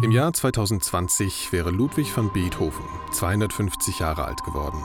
Im 0.00 0.12
Jahr 0.12 0.32
2020 0.32 1.50
wäre 1.50 1.70
Ludwig 1.70 2.16
van 2.16 2.32
Beethoven 2.32 2.84
250 3.10 3.98
Jahre 3.98 4.26
alt 4.26 4.44
geworden. 4.44 4.80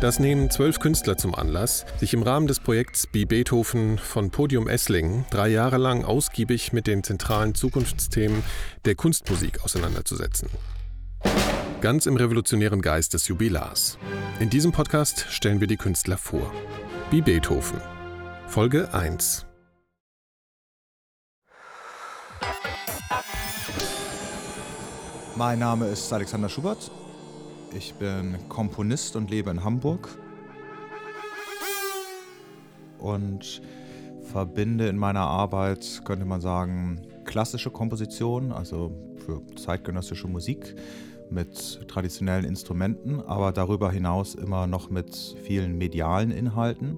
Das 0.00 0.18
nehmen 0.18 0.50
zwölf 0.50 0.80
Künstler 0.80 1.18
zum 1.18 1.34
Anlass, 1.34 1.84
sich 1.98 2.14
im 2.14 2.22
Rahmen 2.22 2.46
des 2.46 2.60
Projekts 2.60 3.06
Be 3.06 3.26
Beethoven 3.26 3.98
von 3.98 4.30
Podium 4.30 4.66
Esslingen 4.66 5.26
drei 5.30 5.48
Jahre 5.48 5.76
lang 5.76 6.06
ausgiebig 6.06 6.72
mit 6.72 6.86
den 6.86 7.04
zentralen 7.04 7.54
Zukunftsthemen 7.54 8.42
der 8.86 8.94
Kunstmusik 8.94 9.62
auseinanderzusetzen. 9.62 10.48
Ganz 11.82 12.06
im 12.06 12.16
revolutionären 12.16 12.80
Geist 12.80 13.12
des 13.12 13.28
Jubilars. 13.28 13.98
In 14.40 14.48
diesem 14.48 14.72
Podcast 14.72 15.26
stellen 15.28 15.60
wir 15.60 15.66
die 15.66 15.76
Künstler 15.76 16.16
vor. 16.16 16.50
Be 17.10 17.20
Beethoven. 17.20 17.78
Folge 18.46 18.94
1. 18.94 19.45
Mein 25.38 25.58
Name 25.58 25.88
ist 25.88 26.10
Alexander 26.14 26.48
Schubert. 26.48 26.90
Ich 27.76 27.92
bin 27.92 28.38
Komponist 28.48 29.16
und 29.16 29.30
lebe 29.30 29.50
in 29.50 29.62
Hamburg. 29.62 30.08
Und 32.98 33.60
verbinde 34.22 34.88
in 34.88 34.96
meiner 34.96 35.26
Arbeit, 35.26 36.00
könnte 36.06 36.24
man 36.24 36.40
sagen, 36.40 37.02
klassische 37.26 37.70
Komposition, 37.70 38.50
also 38.50 38.92
für 39.26 39.42
zeitgenössische 39.56 40.26
Musik, 40.26 40.74
mit 41.28 41.86
traditionellen 41.86 42.46
Instrumenten, 42.46 43.20
aber 43.20 43.52
darüber 43.52 43.92
hinaus 43.92 44.34
immer 44.34 44.66
noch 44.66 44.88
mit 44.88 45.36
vielen 45.42 45.76
medialen 45.76 46.30
Inhalten. 46.30 46.96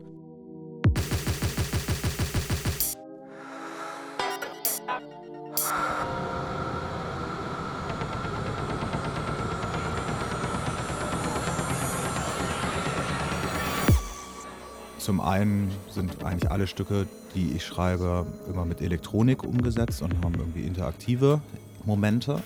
Einen 15.28 15.70
sind 15.90 16.24
eigentlich 16.24 16.50
alle 16.50 16.66
Stücke, 16.66 17.06
die 17.34 17.52
ich 17.52 17.64
schreibe, 17.64 18.26
immer 18.48 18.64
mit 18.64 18.80
Elektronik 18.80 19.44
umgesetzt 19.44 20.00
und 20.02 20.14
haben 20.24 20.34
irgendwie 20.34 20.62
interaktive 20.62 21.40
Momente. 21.84 22.42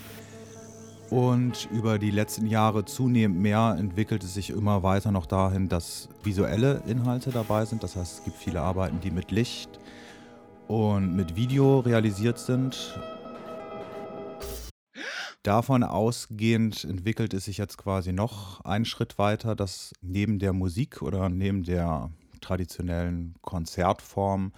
Und 1.09 1.69
über 1.71 1.99
die 1.99 2.11
letzten 2.11 2.47
Jahre 2.47 2.85
zunehmend 2.85 3.39
mehr 3.39 3.77
entwickelt 3.79 4.25
es 4.25 4.35
sich 4.35 4.51
immer 4.51 4.83
weiter 4.83 5.13
noch 5.13 5.27
dahin, 5.27 5.69
dass 5.69 6.09
visuelle 6.25 6.83
Inhalte 6.87 7.31
dabei 7.31 7.67
sind. 7.67 7.83
Das 7.83 7.97
heißt, 7.97 8.19
es 8.19 8.25
gibt 8.25 8.37
viele 8.37 8.63
Arbeiten, 8.63 9.01
die 9.01 9.11
mit 9.11 9.31
Licht 9.31 9.79
und 10.69 11.15
mit 11.15 11.37
Video 11.37 11.81
realisiert 11.81 12.39
sind. 12.39 12.99
Davon 15.43 15.83
ausgehend 15.83 16.85
entwickelt 16.85 17.35
es 17.35 17.45
sich 17.45 17.59
jetzt 17.59 17.77
quasi 17.77 18.13
noch 18.13 18.65
einen 18.65 18.85
Schritt 18.85 19.19
weiter, 19.19 19.55
dass 19.55 19.93
neben 20.01 20.39
der 20.39 20.53
Musik 20.53 21.03
oder 21.03 21.29
neben 21.29 21.63
der 21.65 22.11
traditionellen 22.43 23.35
Konzertform 23.41 24.53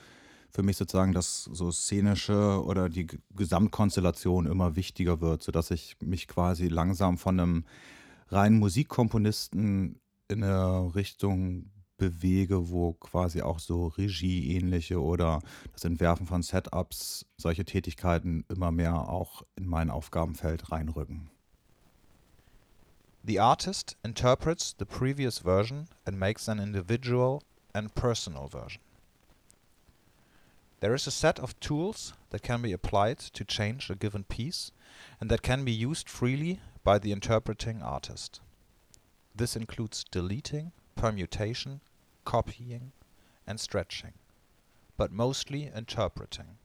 für 0.54 0.62
mich 0.62 0.76
sozusagen 0.76 1.12
das 1.12 1.44
so 1.44 1.72
szenische 1.72 2.64
oder 2.64 2.88
die 2.88 3.08
Gesamtkonstellation 3.34 4.46
immer 4.46 4.76
wichtiger 4.76 5.20
wird, 5.20 5.42
sodass 5.42 5.72
ich 5.72 5.96
mich 6.00 6.28
quasi 6.28 6.68
langsam 6.68 7.18
von 7.18 7.40
einem 7.40 7.64
reinen 8.28 8.60
Musikkomponisten 8.60 10.00
in 10.28 10.44
eine 10.44 10.94
Richtung 10.94 11.70
bewege, 11.96 12.70
wo 12.70 12.92
quasi 12.94 13.42
auch 13.42 13.58
so 13.58 13.88
Regie-ähnliche 13.88 15.00
oder 15.00 15.40
das 15.72 15.84
Entwerfen 15.84 16.26
von 16.26 16.42
Setups, 16.42 17.26
solche 17.36 17.64
Tätigkeiten 17.64 18.44
immer 18.48 18.70
mehr 18.70 19.08
auch 19.08 19.42
in 19.56 19.66
mein 19.66 19.90
Aufgabenfeld 19.90 20.70
reinrücken. 20.70 21.30
The 23.26 23.40
artist 23.40 23.96
interprets 24.04 24.76
the 24.78 24.84
previous 24.84 25.38
version 25.38 25.86
and 26.04 26.18
makes 26.18 26.48
an 26.48 26.58
individual 26.58 27.40
and 27.74 27.94
personal 27.94 28.48
version. 28.48 28.80
There 30.80 30.94
is 30.94 31.06
a 31.06 31.10
set 31.10 31.38
of 31.38 31.58
tools 31.60 32.12
that 32.30 32.42
can 32.42 32.60
be 32.60 32.72
applied 32.72 33.18
to 33.18 33.44
change 33.44 33.88
a 33.88 33.94
given 33.94 34.24
piece 34.24 34.70
and 35.20 35.30
that 35.30 35.42
can 35.42 35.64
be 35.64 35.72
used 35.72 36.08
freely 36.08 36.60
by 36.82 36.98
the 36.98 37.10
interpreting 37.10 37.82
artist. 37.82 38.40
This 39.34 39.56
includes 39.56 40.04
deleting, 40.10 40.72
permutation, 40.94 41.80
copying, 42.24 42.92
and 43.46 43.58
stretching, 43.58 44.12
but 44.96 45.10
mostly 45.10 45.70
interpreting. 45.74 46.58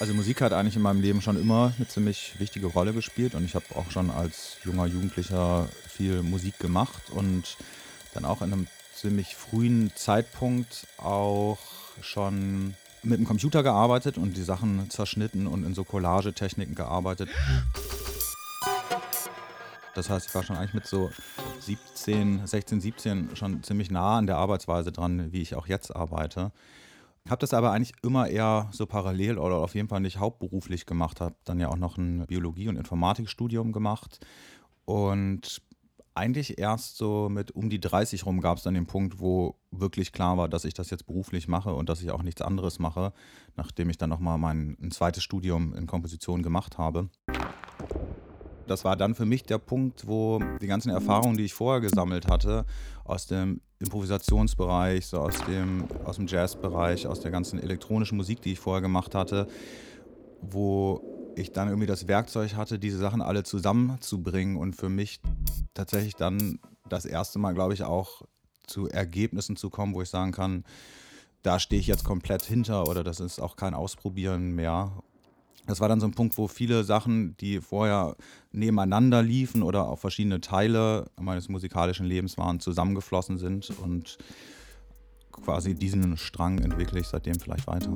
Also 0.00 0.12
Musik 0.12 0.40
hat 0.40 0.52
eigentlich 0.52 0.76
in 0.76 0.82
meinem 0.82 1.00
Leben 1.00 1.22
schon 1.22 1.40
immer 1.40 1.72
eine 1.76 1.86
ziemlich 1.86 2.34
wichtige 2.38 2.66
Rolle 2.66 2.92
gespielt 2.92 3.34
und 3.34 3.44
ich 3.44 3.54
habe 3.54 3.64
auch 3.74 3.90
schon 3.90 4.10
als 4.10 4.56
junger 4.64 4.86
Jugendlicher 4.86 5.68
viel 5.88 6.22
Musik 6.22 6.58
gemacht 6.58 7.10
und 7.10 7.56
dann 8.12 8.24
auch 8.24 8.42
in 8.42 8.52
einem 8.52 8.66
ziemlich 8.94 9.36
frühen 9.36 9.92
Zeitpunkt 9.94 10.86
auch 10.98 11.58
schon 12.00 12.74
mit 13.02 13.18
dem 13.18 13.26
Computer 13.26 13.62
gearbeitet 13.62 14.18
und 14.18 14.36
die 14.36 14.42
Sachen 14.42 14.90
zerschnitten 14.90 15.46
und 15.46 15.64
in 15.64 15.74
so 15.74 15.84
Collagetechniken 15.84 16.74
gearbeitet. 16.74 17.28
Das 19.94 20.10
heißt, 20.10 20.26
ich 20.28 20.34
war 20.34 20.42
schon 20.42 20.56
eigentlich 20.56 20.74
mit 20.74 20.86
so 20.86 21.12
17, 21.60 22.46
16, 22.46 22.80
17 22.80 23.36
schon 23.36 23.62
ziemlich 23.62 23.90
nah 23.90 24.18
an 24.18 24.26
der 24.26 24.36
Arbeitsweise 24.36 24.90
dran, 24.90 25.32
wie 25.32 25.40
ich 25.40 25.54
auch 25.54 25.68
jetzt 25.68 25.94
arbeite. 25.94 26.50
Habe 27.28 27.40
das 27.40 27.54
aber 27.54 27.72
eigentlich 27.72 27.94
immer 28.02 28.28
eher 28.28 28.68
so 28.70 28.84
parallel 28.84 29.38
oder 29.38 29.56
auf 29.56 29.74
jeden 29.74 29.88
Fall 29.88 30.00
nicht 30.00 30.18
hauptberuflich 30.18 30.84
gemacht. 30.84 31.22
Habe 31.22 31.36
dann 31.44 31.58
ja 31.58 31.68
auch 31.68 31.78
noch 31.78 31.96
ein 31.96 32.26
Biologie- 32.26 32.68
und 32.68 32.76
Informatikstudium 32.76 33.72
gemacht 33.72 34.20
und 34.84 35.62
eigentlich 36.14 36.58
erst 36.58 36.98
so 36.98 37.30
mit 37.30 37.50
um 37.50 37.70
die 37.70 37.80
30 37.80 38.26
rum 38.26 38.42
gab 38.42 38.58
es 38.58 38.64
dann 38.64 38.74
den 38.74 38.86
Punkt, 38.86 39.20
wo 39.20 39.56
wirklich 39.70 40.12
klar 40.12 40.36
war, 40.36 40.48
dass 40.50 40.66
ich 40.66 40.74
das 40.74 40.90
jetzt 40.90 41.06
beruflich 41.06 41.48
mache 41.48 41.74
und 41.74 41.88
dass 41.88 42.02
ich 42.02 42.10
auch 42.10 42.22
nichts 42.22 42.42
anderes 42.42 42.78
mache, 42.78 43.14
nachdem 43.56 43.88
ich 43.88 43.96
dann 43.96 44.10
nochmal 44.10 44.36
mein 44.36 44.76
ein 44.80 44.90
zweites 44.90 45.24
Studium 45.24 45.74
in 45.74 45.86
Komposition 45.86 46.42
gemacht 46.42 46.76
habe. 46.76 47.08
Das 48.66 48.84
war 48.84 48.96
dann 48.96 49.14
für 49.14 49.26
mich 49.26 49.44
der 49.44 49.58
Punkt, 49.58 50.06
wo 50.06 50.40
die 50.60 50.66
ganzen 50.66 50.90
Erfahrungen, 50.90 51.36
die 51.36 51.44
ich 51.44 51.54
vorher 51.54 51.80
gesammelt 51.80 52.28
hatte, 52.28 52.66
aus 53.04 53.26
dem 53.26 53.60
Improvisationsbereich, 53.84 55.06
so 55.06 55.18
aus 55.18 55.36
dem, 55.46 55.84
aus 56.04 56.16
dem 56.16 56.26
Jazzbereich, 56.26 57.06
aus 57.06 57.20
der 57.20 57.30
ganzen 57.30 57.58
elektronischen 57.58 58.16
Musik, 58.16 58.42
die 58.42 58.52
ich 58.52 58.60
vorher 58.60 58.82
gemacht 58.82 59.14
hatte, 59.14 59.46
wo 60.40 61.02
ich 61.36 61.52
dann 61.52 61.68
irgendwie 61.68 61.86
das 61.86 62.06
Werkzeug 62.08 62.54
hatte, 62.54 62.78
diese 62.78 62.98
Sachen 62.98 63.22
alle 63.22 63.42
zusammenzubringen 63.42 64.56
und 64.56 64.74
für 64.74 64.88
mich 64.88 65.20
tatsächlich 65.74 66.14
dann 66.14 66.58
das 66.88 67.04
erste 67.04 67.38
Mal, 67.38 67.54
glaube 67.54 67.74
ich, 67.74 67.82
auch 67.82 68.22
zu 68.66 68.88
Ergebnissen 68.88 69.56
zu 69.56 69.70
kommen, 69.70 69.94
wo 69.94 70.02
ich 70.02 70.08
sagen 70.08 70.32
kann, 70.32 70.64
da 71.42 71.58
stehe 71.58 71.80
ich 71.80 71.86
jetzt 71.86 72.04
komplett 72.04 72.42
hinter 72.42 72.88
oder 72.88 73.04
das 73.04 73.20
ist 73.20 73.38
auch 73.38 73.56
kein 73.56 73.74
Ausprobieren 73.74 74.52
mehr. 74.52 74.92
Das 75.66 75.80
war 75.80 75.88
dann 75.88 76.00
so 76.00 76.06
ein 76.06 76.12
Punkt, 76.12 76.36
wo 76.36 76.46
viele 76.46 76.84
Sachen, 76.84 77.36
die 77.38 77.60
vorher 77.60 78.16
nebeneinander 78.52 79.22
liefen 79.22 79.62
oder 79.62 79.88
auch 79.88 79.98
verschiedene 79.98 80.40
Teile 80.40 81.10
meines 81.18 81.48
musikalischen 81.48 82.06
Lebens 82.06 82.36
waren, 82.36 82.60
zusammengeflossen 82.60 83.38
sind 83.38 83.70
und 83.80 84.18
quasi 85.32 85.74
diesen 85.74 86.16
Strang 86.16 86.58
entwickle 86.58 87.00
ich 87.00 87.08
seitdem 87.08 87.38
vielleicht 87.40 87.66
weiter. 87.66 87.92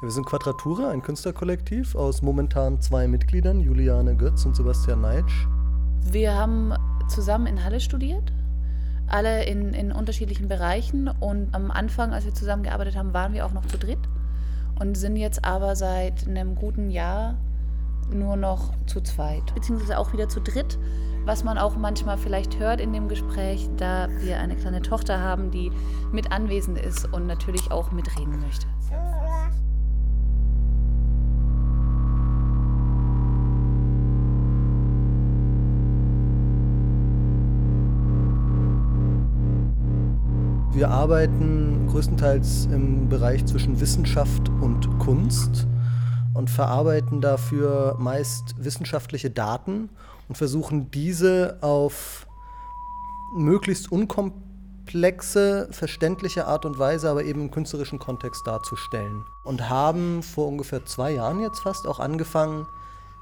Wir 0.00 0.12
sind 0.12 0.26
Quadratura, 0.26 0.90
ein 0.90 1.02
Künstlerkollektiv 1.02 1.96
aus 1.96 2.22
momentan 2.22 2.80
zwei 2.80 3.08
Mitgliedern, 3.08 3.58
Juliane 3.58 4.14
Götz 4.14 4.44
und 4.44 4.54
Sebastian 4.54 5.00
Neitsch. 5.00 5.48
Wir 6.12 6.36
haben 6.36 6.72
zusammen 7.08 7.48
in 7.48 7.64
Halle 7.64 7.80
studiert, 7.80 8.32
alle 9.08 9.44
in, 9.46 9.74
in 9.74 9.90
unterschiedlichen 9.90 10.46
Bereichen. 10.46 11.08
Und 11.08 11.52
am 11.52 11.72
Anfang, 11.72 12.12
als 12.12 12.24
wir 12.24 12.32
zusammengearbeitet 12.32 12.96
haben, 12.96 13.12
waren 13.12 13.32
wir 13.32 13.44
auch 13.44 13.52
noch 13.52 13.66
zu 13.66 13.76
dritt 13.76 13.98
und 14.78 14.96
sind 14.96 15.16
jetzt 15.16 15.44
aber 15.44 15.74
seit 15.74 16.28
einem 16.28 16.54
guten 16.54 16.90
Jahr 16.90 17.34
nur 18.08 18.36
noch 18.36 18.72
zu 18.86 19.00
zweit, 19.00 19.52
beziehungsweise 19.52 19.98
auch 19.98 20.12
wieder 20.12 20.28
zu 20.28 20.40
dritt, 20.40 20.78
was 21.24 21.42
man 21.42 21.58
auch 21.58 21.76
manchmal 21.76 22.18
vielleicht 22.18 22.60
hört 22.60 22.80
in 22.80 22.92
dem 22.92 23.08
Gespräch, 23.08 23.68
da 23.76 24.06
wir 24.20 24.38
eine 24.38 24.54
kleine 24.54 24.80
Tochter 24.80 25.18
haben, 25.18 25.50
die 25.50 25.72
mit 26.12 26.30
anwesend 26.30 26.78
ist 26.78 27.12
und 27.12 27.26
natürlich 27.26 27.72
auch 27.72 27.90
mitreden 27.90 28.38
möchte. 28.38 28.68
Wir 40.72 40.90
arbeiten 40.90 41.86
größtenteils 41.88 42.66
im 42.66 43.08
Bereich 43.08 43.44
zwischen 43.46 43.80
Wissenschaft 43.80 44.48
und 44.60 44.98
Kunst 44.98 45.66
und 46.34 46.50
verarbeiten 46.50 47.20
dafür 47.20 47.96
meist 47.98 48.54
wissenschaftliche 48.58 49.30
Daten 49.30 49.88
und 50.28 50.36
versuchen 50.36 50.90
diese 50.90 51.58
auf 51.62 52.26
möglichst 53.34 53.90
unkomplexe, 53.90 55.68
verständliche 55.70 56.46
Art 56.46 56.64
und 56.64 56.78
Weise, 56.78 57.10
aber 57.10 57.24
eben 57.24 57.42
im 57.42 57.50
künstlerischen 57.50 57.98
Kontext 57.98 58.46
darzustellen. 58.46 59.24
Und 59.44 59.68
haben 59.68 60.22
vor 60.22 60.48
ungefähr 60.48 60.84
zwei 60.86 61.12
Jahren 61.12 61.40
jetzt 61.40 61.60
fast 61.60 61.86
auch 61.86 61.98
angefangen, 61.98 62.66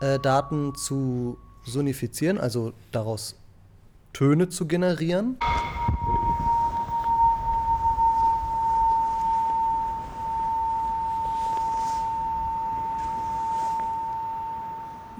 äh, 0.00 0.18
Daten 0.18 0.74
zu 0.74 1.38
sonifizieren, 1.64 2.38
also 2.38 2.72
daraus 2.92 3.36
Töne 4.12 4.48
zu 4.48 4.66
generieren. 4.66 5.38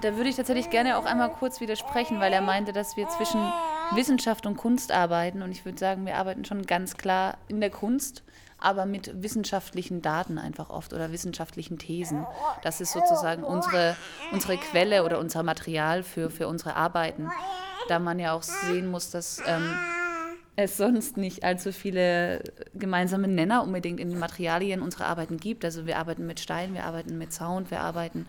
Da 0.03 0.17
würde 0.17 0.29
ich 0.29 0.37
tatsächlich 0.37 0.71
gerne 0.71 0.99
auch 0.99 1.07
einmal 1.07 1.31
kurz 1.31 1.61
widersprechen, 1.61 2.21
weil 2.21 2.33
er 2.33 2.43
meinte, 2.43 2.73
dass 2.73 2.97
wir 2.97 3.09
zwischen 3.09 3.41
Wissenschaft 3.93 4.47
und 4.47 4.57
Kunst 4.57 4.93
arbeiten. 4.93 5.43
Und 5.43 5.53
ich 5.53 5.65
würde 5.65 5.79
sagen, 5.79 6.05
wir 6.05 6.17
arbeiten 6.17 6.45
schon 6.45 6.63
ganz 6.63 6.97
klar 6.97 7.39
in 7.49 7.61
der 7.61 7.71
Kunst, 7.71 8.23
aber 8.59 8.85
mit 8.85 9.23
wissenschaftlichen 9.23 10.03
Daten 10.03 10.39
einfach 10.39 10.71
oft 10.71 10.93
oder 10.93 11.13
wissenschaftlichen 11.13 11.79
Thesen. 11.79 12.27
Das 12.63 12.81
ist 12.81 12.93
sozusagen 12.93 13.43
unsere, 13.43 13.97
unsere 14.33 14.57
Quelle 14.59 15.05
oder 15.05 15.19
unser 15.19 15.43
Material 15.43 16.03
für, 16.03 16.31
für 16.31 16.47
unsere 16.47 16.77
Arbeiten. 16.77 17.31
Da 17.89 17.99
man 17.99 18.19
ja 18.19 18.33
auch 18.33 18.43
sehen 18.43 18.91
muss, 18.91 19.11
dass 19.11 19.43
ähm, 19.47 19.75
es 20.57 20.77
sonst 20.77 21.17
nicht 21.17 21.45
allzu 21.45 21.73
viele 21.73 22.43
gemeinsame 22.75 23.29
Nenner 23.29 23.63
unbedingt 23.63 24.01
in 24.01 24.11
den 24.11 24.19
Materialien 24.19 24.83
unserer 24.83 25.07
Arbeiten 25.07 25.37
gibt. 25.37 25.65
Also 25.65 25.87
wir 25.87 25.99
arbeiten 25.99 26.27
mit 26.27 26.41
Stein, 26.41 26.75
wir 26.75 26.85
arbeiten 26.85 27.17
mit 27.19 27.33
Sound, 27.33 27.71
wir 27.71 27.81
arbeiten 27.81 28.27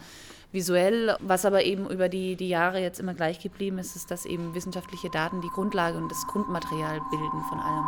visuell. 0.51 1.15
Was 1.19 1.45
aber 1.45 1.63
eben 1.63 1.89
über 1.89 2.09
die, 2.09 2.35
die 2.35 2.49
Jahre 2.49 2.79
jetzt 2.79 2.99
immer 2.99 3.13
gleich 3.13 3.39
geblieben 3.39 3.79
ist, 3.79 3.95
ist, 3.95 4.11
dass 4.11 4.25
eben 4.25 4.53
wissenschaftliche 4.53 5.09
Daten 5.09 5.41
die 5.41 5.49
Grundlage 5.49 5.97
und 5.97 6.09
das 6.09 6.25
Grundmaterial 6.27 7.01
bilden 7.11 7.41
von 7.49 7.59
allem. 7.59 7.85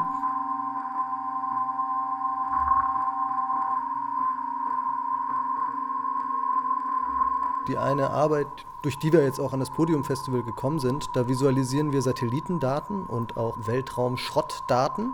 Die 7.67 7.77
eine 7.77 8.09
Arbeit, 8.09 8.47
durch 8.81 8.97
die 8.97 9.13
wir 9.13 9.23
jetzt 9.23 9.39
auch 9.39 9.53
an 9.53 9.59
das 9.59 9.69
Podium-Festival 9.69 10.41
gekommen 10.41 10.79
sind, 10.79 11.05
da 11.13 11.27
visualisieren 11.27 11.91
wir 11.93 12.01
Satellitendaten 12.01 13.05
und 13.05 13.37
auch 13.37 13.67
Weltraumschrottdaten 13.67 15.13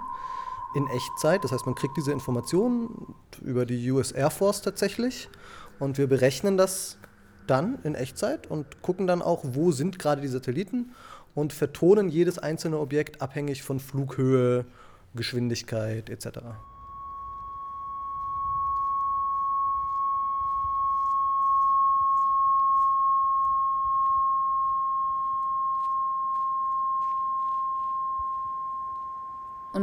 in 0.73 0.87
Echtzeit. 0.87 1.43
Das 1.43 1.51
heißt, 1.51 1.65
man 1.65 1.75
kriegt 1.75 1.97
diese 1.97 2.13
Informationen 2.13 3.15
über 3.41 3.65
die 3.65 3.91
US 3.91 4.11
Air 4.11 4.29
Force 4.29 4.61
tatsächlich 4.61 5.27
und 5.79 5.97
wir 5.97 6.07
berechnen 6.07 6.55
das 6.55 6.97
dann 7.47 7.79
in 7.83 7.95
Echtzeit 7.95 8.47
und 8.47 8.81
gucken 8.81 9.07
dann 9.07 9.21
auch, 9.21 9.43
wo 9.43 9.71
sind 9.71 9.99
gerade 9.99 10.21
die 10.21 10.27
Satelliten 10.27 10.91
und 11.33 11.53
vertonen 11.53 12.09
jedes 12.09 12.39
einzelne 12.39 12.79
Objekt 12.79 13.21
abhängig 13.21 13.63
von 13.63 13.79
Flughöhe, 13.79 14.65
Geschwindigkeit 15.15 16.09
etc. 16.09 16.39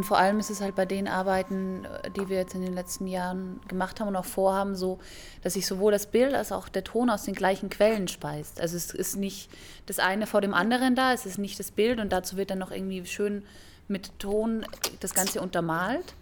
Und 0.03 0.07
vor 0.07 0.19
allem 0.19 0.41
ist 0.41 0.51
es 0.51 0.61
halt 0.61 0.75
bei 0.75 0.85
den 0.85 1.07
Arbeiten, 1.07 1.85
äh, 1.85 2.11
die 2.11 2.29
wir 2.29 2.37
jetzt 2.37 2.57
in 2.57 2.63
den 2.63 2.75
letzten 2.75 3.07
Jahren 3.07 3.61
gemacht 3.69 4.01
haben 4.01 4.09
und 4.09 4.17
auch 4.17 4.25
vorhaben, 4.25 4.75
so, 4.75 4.99
dass 5.45 5.53
sich 5.53 5.65
sowohl 5.65 5.93
das 5.93 6.07
Bild 6.07 6.35
als 6.35 6.51
auch 6.51 6.69
der 6.69 6.83
Ton 6.83 7.09
aus 7.09 7.23
den 7.23 7.37
gleichen 7.37 7.71
Quellen 7.71 8.09
speist. 8.09 8.61
Also 8.61 8.77
es 8.77 8.93
ist 8.93 9.15
nicht 9.15 9.49
das 9.87 10.01
eine 10.01 10.27
vor 10.27 10.41
dem 10.41 10.55
anderen 10.55 10.97
da, 10.97 11.13
es 11.13 11.25
ist 11.25 11.39
nicht 11.39 11.57
das 11.61 11.71
Bild 11.71 12.01
und 12.01 12.13
dazu 12.13 12.37
wird 12.37 12.51
dann 12.51 12.59
noch 12.59 12.73
irgendwie 12.73 13.07
schön 13.07 13.45
mit 13.87 14.19
Ton 14.19 14.67
das 14.99 15.15
Ganze 15.15 15.41
untermalt. 15.41 16.15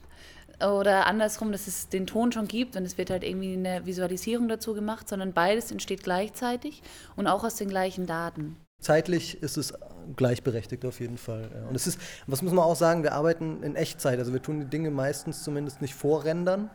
Oder 0.60 1.06
andersrum, 1.06 1.50
dass 1.50 1.66
es 1.66 1.88
den 1.88 2.06
Ton 2.06 2.32
schon 2.32 2.48
gibt 2.48 2.76
und 2.76 2.84
es 2.84 2.98
wird 2.98 3.08
halt 3.08 3.24
irgendwie 3.24 3.54
eine 3.54 3.86
Visualisierung 3.86 4.46
dazu 4.46 4.74
gemacht, 4.74 5.08
sondern 5.08 5.32
beides 5.32 5.70
entsteht 5.70 6.02
gleichzeitig 6.02 6.82
und 7.16 7.26
auch 7.26 7.44
aus 7.44 7.54
den 7.54 7.70
gleichen 7.70 8.06
Daten. 8.06 8.58
Zeitlich 8.80 9.42
ist 9.42 9.58
es 9.58 9.74
gleichberechtigt 10.16 10.84
auf 10.86 11.00
jeden 11.00 11.18
Fall. 11.18 11.66
Und 11.68 11.74
es 11.74 11.86
ist, 11.86 12.00
was 12.26 12.40
muss 12.42 12.52
man 12.52 12.64
auch 12.64 12.76
sagen, 12.76 13.02
wir 13.02 13.12
arbeiten 13.12 13.62
in 13.62 13.76
Echtzeit. 13.76 14.18
Also 14.18 14.32
wir 14.32 14.40
tun 14.40 14.60
die 14.60 14.66
Dinge 14.66 14.90
meistens 14.90 15.42
zumindest 15.44 15.82
nicht 15.82 15.94
vorrendern, 15.94 16.70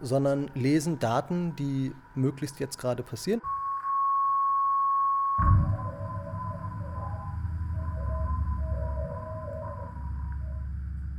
sondern 0.00 0.50
lesen 0.54 0.98
Daten, 0.98 1.54
die 1.56 1.92
möglichst 2.16 2.58
jetzt 2.58 2.78
gerade 2.78 3.04
passieren. 3.04 3.40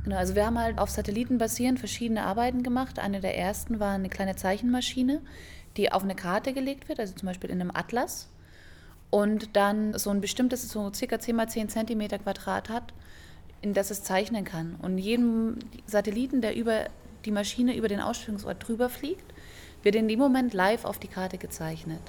Genau, 0.04 0.16
also 0.16 0.34
wir 0.34 0.44
haben 0.44 0.58
halt 0.58 0.78
auf 0.78 0.90
Satelliten 0.90 1.38
basierend 1.38 1.78
verschiedene 1.78 2.24
Arbeiten 2.24 2.62
gemacht. 2.62 2.98
Eine 2.98 3.20
der 3.20 3.38
ersten 3.38 3.80
war 3.80 3.94
eine 3.94 4.10
kleine 4.10 4.36
Zeichenmaschine, 4.36 5.22
die 5.78 5.92
auf 5.92 6.02
eine 6.02 6.14
Karte 6.14 6.52
gelegt 6.52 6.90
wird, 6.90 7.00
also 7.00 7.14
zum 7.14 7.26
Beispiel 7.26 7.48
in 7.48 7.62
einem 7.62 7.70
Atlas 7.72 8.28
und 9.10 9.56
dann 9.56 9.96
so 9.98 10.10
ein 10.10 10.20
bestimmtes, 10.20 10.68
so 10.68 10.92
circa 10.92 11.18
10 11.18 11.36
mal 11.36 11.48
10 11.48 11.68
Zentimeter 11.68 12.18
Quadrat 12.18 12.68
hat, 12.68 12.92
in 13.60 13.74
das 13.74 13.90
es 13.90 14.02
zeichnen 14.02 14.44
kann. 14.44 14.76
Und 14.82 14.98
jedem 14.98 15.58
Satelliten, 15.86 16.40
der 16.40 16.56
über 16.56 16.86
die 17.24 17.30
Maschine 17.30 17.76
über 17.76 17.88
den 17.88 18.00
Ausstellungsort 18.00 18.66
drüber 18.66 18.88
fliegt, 18.88 19.32
wird 19.82 19.94
in 19.94 20.08
dem 20.08 20.18
Moment 20.18 20.52
live 20.52 20.84
auf 20.84 20.98
die 20.98 21.08
Karte 21.08 21.38
gezeichnet. 21.38 22.00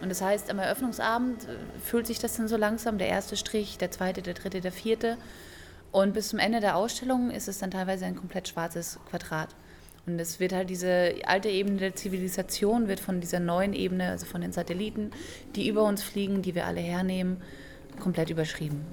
Und 0.00 0.10
das 0.10 0.22
heißt, 0.22 0.50
am 0.50 0.58
Eröffnungsabend 0.58 1.44
äh, 1.44 1.56
füllt 1.80 2.06
sich 2.06 2.18
das 2.18 2.36
dann 2.36 2.48
so 2.48 2.56
langsam, 2.56 2.98
der 2.98 3.08
erste 3.08 3.36
Strich, 3.36 3.78
der 3.78 3.90
zweite, 3.90 4.22
der 4.22 4.34
dritte, 4.34 4.60
der 4.60 4.72
vierte. 4.72 5.18
Und 5.90 6.14
bis 6.14 6.28
zum 6.28 6.38
Ende 6.38 6.60
der 6.60 6.76
Ausstellung 6.76 7.30
ist 7.30 7.48
es 7.48 7.58
dann 7.58 7.70
teilweise 7.70 8.06
ein 8.06 8.14
komplett 8.14 8.48
schwarzes 8.48 8.98
Quadrat. 9.10 9.48
Und 10.08 10.18
es 10.18 10.40
wird 10.40 10.54
halt 10.54 10.70
diese 10.70 11.16
alte 11.26 11.50
Ebene 11.50 11.76
der 11.76 11.94
Zivilisation, 11.94 12.88
wird 12.88 12.98
von 12.98 13.20
dieser 13.20 13.40
neuen 13.40 13.74
Ebene, 13.74 14.08
also 14.08 14.24
von 14.24 14.40
den 14.40 14.52
Satelliten, 14.52 15.10
die 15.54 15.68
über 15.68 15.82
uns 15.82 16.02
fliegen, 16.02 16.40
die 16.40 16.54
wir 16.54 16.64
alle 16.64 16.80
hernehmen, 16.80 17.42
komplett 18.00 18.30
überschrieben. 18.30 18.86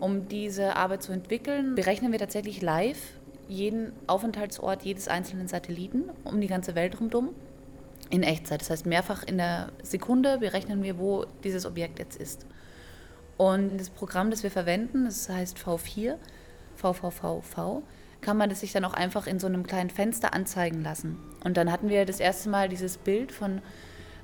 Um 0.00 0.26
diese 0.26 0.74
Arbeit 0.74 1.04
zu 1.04 1.12
entwickeln, 1.12 1.76
berechnen 1.76 2.10
wir 2.10 2.18
tatsächlich 2.18 2.60
live 2.60 2.98
jeden 3.46 3.92
Aufenthaltsort 4.08 4.82
jedes 4.82 5.06
einzelnen 5.06 5.46
Satelliten 5.46 6.10
um 6.24 6.40
die 6.40 6.48
ganze 6.48 6.74
Welt 6.74 7.00
rundum 7.00 7.28
in 8.10 8.24
Echtzeit. 8.24 8.62
Das 8.62 8.70
heißt, 8.70 8.84
mehrfach 8.84 9.22
in 9.22 9.38
der 9.38 9.70
Sekunde 9.84 10.38
berechnen 10.38 10.82
wir, 10.82 10.98
wo 10.98 11.24
dieses 11.44 11.66
Objekt 11.66 12.00
jetzt 12.00 12.16
ist. 12.20 12.46
Und 13.36 13.78
das 13.78 13.90
Programm, 13.90 14.32
das 14.32 14.42
wir 14.42 14.50
verwenden, 14.50 15.04
das 15.04 15.28
heißt 15.28 15.56
V4, 15.56 16.16
VVVV, 16.74 17.84
kann 18.24 18.36
man 18.36 18.48
das 18.48 18.60
sich 18.60 18.72
dann 18.72 18.84
auch 18.84 18.94
einfach 18.94 19.26
in 19.26 19.38
so 19.38 19.46
einem 19.46 19.66
kleinen 19.66 19.90
Fenster 19.90 20.34
anzeigen 20.34 20.82
lassen. 20.82 21.18
Und 21.44 21.56
dann 21.56 21.70
hatten 21.70 21.88
wir 21.88 22.06
das 22.06 22.18
erste 22.18 22.48
Mal 22.48 22.68
dieses 22.68 22.96
Bild 22.96 23.30
von 23.30 23.60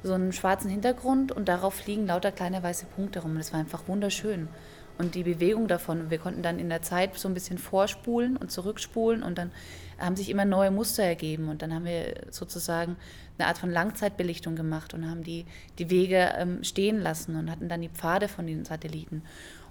so 0.03 0.15
einem 0.15 0.33
schwarzen 0.33 0.71
Hintergrund 0.71 1.31
und 1.31 1.49
darauf 1.49 1.75
fliegen 1.75 2.07
lauter 2.07 2.33
kleine 2.33 2.63
weiße 2.63 2.87
Punkte 2.87 3.21
rum. 3.21 3.37
Das 3.37 3.53
war 3.53 3.61
einfach 3.61 3.87
wunderschön. 3.87 4.49
Und 4.97 5.15
die 5.15 5.23
Bewegung 5.23 5.67
davon, 5.69 6.11
wir 6.11 6.19
konnten 6.19 6.43
dann 6.43 6.59
in 6.59 6.69
der 6.69 6.83
Zeit 6.83 7.17
so 7.19 7.29
ein 7.29 7.35
bisschen 7.35 7.59
vorspulen 7.59 8.37
und 8.37 8.51
zurückspulen 8.51 9.23
und 9.23 9.39
dann 9.39 9.51
haben 9.99 10.17
sich 10.17 10.31
immer 10.31 10.45
neue 10.45 10.71
Muster 10.71 11.03
ergeben. 11.03 11.49
Und 11.49 11.63
dann 11.63 11.73
haben 11.73 11.85
wir 11.85 12.15
sozusagen 12.31 12.97
eine 13.39 13.49
Art 13.49 13.59
von 13.59 13.71
Langzeitbelichtung 13.71 14.57
gemacht 14.57 14.93
und 14.93 15.09
haben 15.09 15.23
die, 15.23 15.47
die 15.79 15.91
Wege 15.91 16.33
ähm, 16.37 16.65
stehen 16.65 17.01
lassen 17.01 17.37
und 17.37 17.51
hatten 17.51 17.69
dann 17.69 17.81
die 17.81 17.89
Pfade 17.89 18.29
von 18.29 18.47
den 18.47 18.65
Satelliten. 18.65 19.23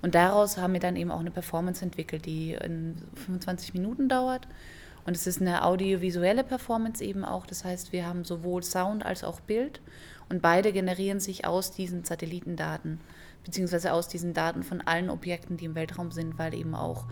Und 0.01 0.15
daraus 0.15 0.57
haben 0.57 0.73
wir 0.73 0.79
dann 0.79 0.95
eben 0.95 1.11
auch 1.11 1.19
eine 1.19 1.31
Performance 1.31 1.83
entwickelt, 1.83 2.25
die 2.25 2.53
in 2.53 2.95
25 3.15 3.73
Minuten 3.73 4.07
dauert. 4.07 4.47
Und 5.05 5.15
es 5.15 5.27
ist 5.27 5.41
eine 5.41 5.65
audiovisuelle 5.65 6.43
Performance 6.43 7.03
eben 7.03 7.25
auch. 7.25 7.45
Das 7.45 7.65
heißt, 7.65 7.91
wir 7.91 8.05
haben 8.05 8.23
sowohl 8.25 8.63
Sound 8.63 9.05
als 9.05 9.23
auch 9.23 9.39
Bild 9.39 9.81
und 10.29 10.41
beide 10.41 10.71
generieren 10.71 11.19
sich 11.19 11.45
aus 11.45 11.71
diesen 11.71 12.03
Satellitendaten, 12.03 12.99
beziehungsweise 13.43 13.93
aus 13.93 14.07
diesen 14.07 14.33
Daten 14.33 14.63
von 14.63 14.81
allen 14.81 15.09
Objekten, 15.09 15.57
die 15.57 15.65
im 15.65 15.75
Weltraum 15.75 16.11
sind, 16.11 16.37
weil 16.37 16.53
eben 16.53 16.75
auch 16.75 17.05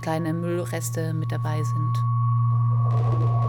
kleine 0.00 0.32
Müllreste 0.32 1.12
mit 1.12 1.30
dabei 1.30 1.62
sind. 1.62 3.43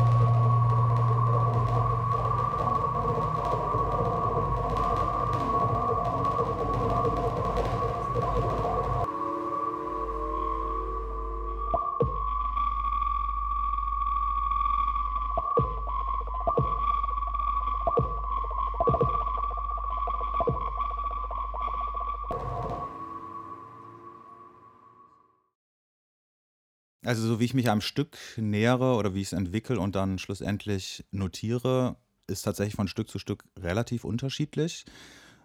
Also 27.15 27.29
so 27.29 27.39
wie 27.39 27.45
ich 27.45 27.53
mich 27.53 27.69
einem 27.69 27.79
Stück 27.79 28.17
nähere 28.35 28.95
oder 28.95 29.13
wie 29.13 29.21
ich 29.21 29.27
es 29.27 29.33
entwickle 29.33 29.79
und 29.79 29.95
dann 29.95 30.19
schlussendlich 30.19 31.05
notiere, 31.11 31.95
ist 32.27 32.41
tatsächlich 32.41 32.75
von 32.75 32.89
Stück 32.89 33.09
zu 33.09 33.19
Stück 33.19 33.45
relativ 33.57 34.03
unterschiedlich. 34.03 34.83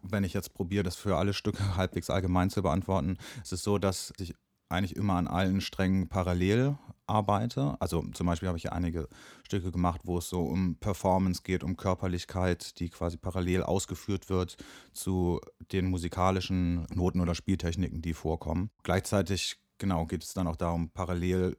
Wenn 0.03 0.25
ich 0.25 0.33
jetzt 0.33 0.53
probiere, 0.53 0.83
das 0.83 0.97
für 0.97 1.17
alle 1.17 1.33
Stücke 1.33 1.77
halbwegs 1.77 2.11
allgemein 2.11 2.51
zu 2.51 2.63
beantworten, 2.63 3.19
ist 3.45 3.53
es 3.53 3.63
so, 3.63 3.79
dass 3.79 4.13
ich 4.19 4.35
eigentlich 4.69 4.97
immer 4.97 5.15
an 5.15 5.29
allen 5.29 5.61
Strängen 5.61 6.09
parallel 6.09 6.77
arbeite. 7.07 7.77
Also 7.79 8.05
zum 8.15 8.27
Beispiel 8.27 8.49
habe 8.49 8.59
ich 8.59 8.73
einige 8.73 9.09
Stücke 9.45 9.71
gemacht, 9.71 10.01
wo 10.03 10.19
es 10.19 10.29
so 10.29 10.43
um 10.43 10.75
Performance 10.75 11.43
geht, 11.45 11.63
um 11.63 11.77
Körperlichkeit, 11.77 12.81
die 12.81 12.89
quasi 12.89 13.17
parallel 13.17 13.63
ausgeführt 13.63 14.29
wird 14.29 14.57
zu 14.93 15.41
den 15.71 15.87
musikalischen 15.87 16.87
Noten 16.93 17.21
oder 17.21 17.37
Spieltechniken, 17.37 18.03
die 18.03 18.15
vorkommen. 18.15 18.71
Gleichzeitig, 18.83 19.61
genau, 19.81 20.07
geht 20.07 20.23
es 20.23 20.33
dann 20.35 20.47
auch 20.47 20.55
darum, 20.55 20.91
parallel 20.91 21.57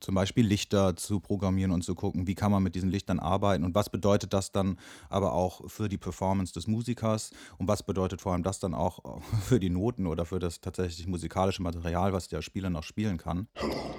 zum 0.00 0.14
Beispiel 0.14 0.46
Lichter 0.46 0.96
zu 0.96 1.20
programmieren 1.20 1.70
und 1.72 1.82
zu 1.82 1.94
gucken, 1.94 2.26
wie 2.26 2.34
kann 2.34 2.50
man 2.50 2.62
mit 2.62 2.74
diesen 2.74 2.90
Lichtern 2.90 3.18
arbeiten 3.18 3.64
und 3.64 3.74
was 3.74 3.90
bedeutet 3.90 4.32
das 4.32 4.50
dann 4.50 4.78
aber 5.08 5.32
auch 5.32 5.68
für 5.70 5.88
die 5.88 5.98
Performance 5.98 6.52
des 6.52 6.66
Musikers 6.66 7.30
und 7.58 7.68
was 7.68 7.82
bedeutet 7.82 8.20
vor 8.20 8.32
allem 8.32 8.42
das 8.42 8.60
dann 8.60 8.74
auch 8.74 9.22
für 9.42 9.60
die 9.60 9.70
Noten 9.70 10.06
oder 10.06 10.26
für 10.26 10.38
das 10.38 10.60
tatsächlich 10.60 11.06
musikalische 11.06 11.62
Material, 11.62 12.12
was 12.12 12.28
der 12.28 12.42
Spieler 12.42 12.70
noch 12.70 12.82
spielen 12.82 13.18
kann. 13.18 13.48
Hello. 13.54 13.94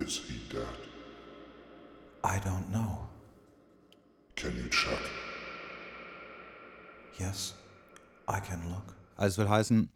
Is 0.00 0.20
he 0.26 0.40
dead? 0.50 0.66
I 2.24 2.38
don't 2.40 2.68
know. 2.72 2.98
Can 4.34 4.56
you 4.56 4.68
check? 4.68 4.98
Yes, 7.18 7.54
I 8.26 8.40
can 8.40 8.60
look. 8.68 9.01
Also 9.16 9.34
es 9.34 9.38
will 9.38 9.48
heißen, 9.48 9.90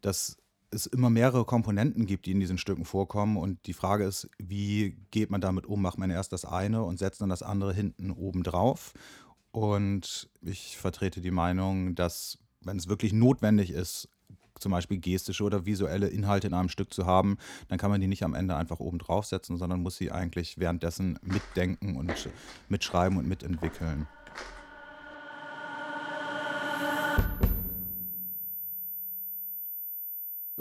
dass 0.00 0.36
es 0.70 0.86
immer 0.86 1.08
mehrere 1.08 1.44
Komponenten 1.44 2.06
gibt, 2.06 2.26
die 2.26 2.32
in 2.32 2.40
diesen 2.40 2.58
Stücken 2.58 2.84
vorkommen. 2.84 3.36
Und 3.36 3.66
die 3.66 3.72
Frage 3.72 4.04
ist, 4.04 4.28
wie 4.38 4.96
geht 5.10 5.30
man 5.30 5.40
damit 5.40 5.66
um? 5.66 5.80
Macht 5.80 5.98
man 5.98 6.10
erst 6.10 6.32
das 6.32 6.44
eine 6.44 6.82
und 6.82 6.98
setzt 6.98 7.20
dann 7.20 7.28
das 7.28 7.42
andere 7.42 7.72
hinten 7.72 8.10
oben 8.10 8.42
drauf? 8.42 8.92
Und 9.52 10.28
ich 10.42 10.76
vertrete 10.76 11.20
die 11.20 11.30
Meinung, 11.30 11.94
dass, 11.94 12.38
wenn 12.60 12.76
es 12.76 12.88
wirklich 12.88 13.12
notwendig 13.12 13.70
ist, 13.70 14.08
zum 14.58 14.72
Beispiel 14.72 14.98
gestische 14.98 15.44
oder 15.44 15.66
visuelle 15.66 16.08
Inhalte 16.08 16.46
in 16.46 16.54
einem 16.54 16.68
Stück 16.68 16.92
zu 16.92 17.06
haben, 17.06 17.38
dann 17.68 17.78
kann 17.78 17.90
man 17.90 18.00
die 18.00 18.06
nicht 18.06 18.24
am 18.24 18.34
Ende 18.34 18.56
einfach 18.56 18.80
oben 18.80 18.98
draufsetzen, 18.98 19.56
sondern 19.56 19.82
muss 19.82 19.96
sie 19.96 20.12
eigentlich 20.12 20.58
währenddessen 20.58 21.18
mitdenken 21.22 21.96
und 21.96 22.12
mitschreiben 22.68 23.18
und 23.18 23.28
mitentwickeln. 23.28 24.06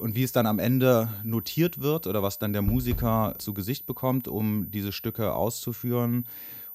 Und 0.03 0.15
wie 0.15 0.23
es 0.23 0.33
dann 0.33 0.47
am 0.47 0.59
Ende 0.59 1.07
notiert 1.23 1.79
wird 1.79 2.07
oder 2.07 2.21
was 2.21 2.37
dann 2.37 2.51
der 2.51 2.61
Musiker 2.61 3.35
zu 3.37 3.53
Gesicht 3.53 3.85
bekommt, 3.85 4.27
um 4.27 4.69
diese 4.69 4.91
Stücke 4.91 5.33
auszuführen, 5.33 6.27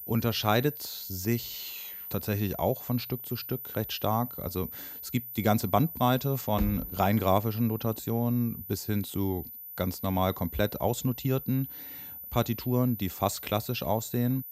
unterscheidet 0.07 0.81
sich 0.81 1.95
tatsächlich 2.09 2.59
auch 2.59 2.83
von 2.83 2.99
Stück 2.99 3.27
zu 3.27 3.37
Stück 3.37 3.77
recht 3.77 3.93
stark. 3.93 4.39
Also 4.39 4.71
es 5.03 5.13
gibt 5.13 5.37
die 5.37 5.43
ganze 5.43 5.69
Bandbreite 5.69 6.39
von 6.39 6.87
rein 6.91 7.19
grafischen 7.19 7.67
Notationen 7.67 8.63
bis 8.63 8.87
hin 8.87 9.05
zu 9.05 9.45
ganz 9.77 10.03
normal 10.03 10.33
komplett 10.33 10.81
ausnotierten 10.81 11.69
Partituren, 12.31 12.97
die 12.97 13.11
fast 13.11 13.43
klassisch 13.43 13.83
aussehen. 13.83 14.43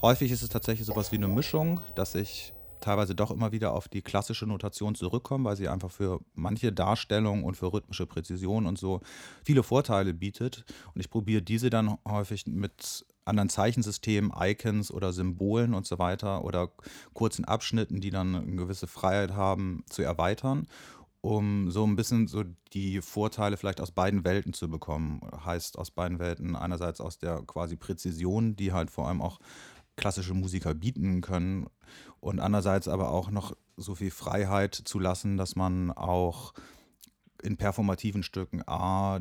Häufig 0.00 0.32
ist 0.32 0.42
es 0.42 0.48
tatsächlich 0.48 0.86
sowas 0.86 1.12
wie 1.12 1.16
eine 1.16 1.28
Mischung, 1.28 1.82
dass 1.94 2.14
ich 2.14 2.54
teilweise 2.82 3.14
doch 3.14 3.30
immer 3.30 3.52
wieder 3.52 3.72
auf 3.72 3.88
die 3.88 4.02
klassische 4.02 4.46
Notation 4.46 4.94
zurückkommen, 4.94 5.44
weil 5.44 5.56
sie 5.56 5.68
einfach 5.68 5.90
für 5.90 6.20
manche 6.34 6.72
Darstellung 6.72 7.44
und 7.44 7.56
für 7.56 7.72
rhythmische 7.72 8.06
Präzision 8.06 8.66
und 8.66 8.78
so 8.78 9.00
viele 9.44 9.62
Vorteile 9.62 10.12
bietet. 10.12 10.64
Und 10.94 11.00
ich 11.00 11.10
probiere 11.10 11.42
diese 11.42 11.70
dann 11.70 11.96
häufig 12.06 12.46
mit 12.46 13.06
anderen 13.24 13.48
Zeichensystemen, 13.48 14.32
Icons 14.38 14.90
oder 14.90 15.12
Symbolen 15.12 15.74
und 15.74 15.86
so 15.86 15.98
weiter 15.98 16.44
oder 16.44 16.70
kurzen 17.14 17.44
Abschnitten, 17.44 18.00
die 18.00 18.10
dann 18.10 18.34
eine 18.34 18.56
gewisse 18.56 18.86
Freiheit 18.86 19.32
haben, 19.32 19.84
zu 19.88 20.02
erweitern 20.02 20.66
um 21.22 21.70
so 21.70 21.86
ein 21.86 21.94
bisschen 21.94 22.26
so 22.26 22.42
die 22.72 23.00
Vorteile 23.00 23.56
vielleicht 23.56 23.80
aus 23.80 23.92
beiden 23.92 24.24
Welten 24.24 24.52
zu 24.52 24.68
bekommen. 24.68 25.20
Heißt 25.44 25.78
aus 25.78 25.92
beiden 25.92 26.18
Welten 26.18 26.56
einerseits 26.56 27.00
aus 27.00 27.18
der 27.18 27.42
quasi 27.42 27.76
Präzision, 27.76 28.56
die 28.56 28.72
halt 28.72 28.90
vor 28.90 29.06
allem 29.06 29.22
auch 29.22 29.38
klassische 29.96 30.34
Musiker 30.34 30.74
bieten 30.74 31.20
können 31.20 31.66
und 32.20 32.40
andererseits 32.40 32.88
aber 32.88 33.10
auch 33.10 33.30
noch 33.30 33.56
so 33.76 33.94
viel 33.94 34.10
Freiheit 34.10 34.74
zu 34.74 34.98
lassen, 34.98 35.36
dass 35.36 35.56
man 35.56 35.90
auch 35.90 36.54
in 37.42 37.56
performativen 37.56 38.22
Stücken 38.22 38.62
A 38.66 39.20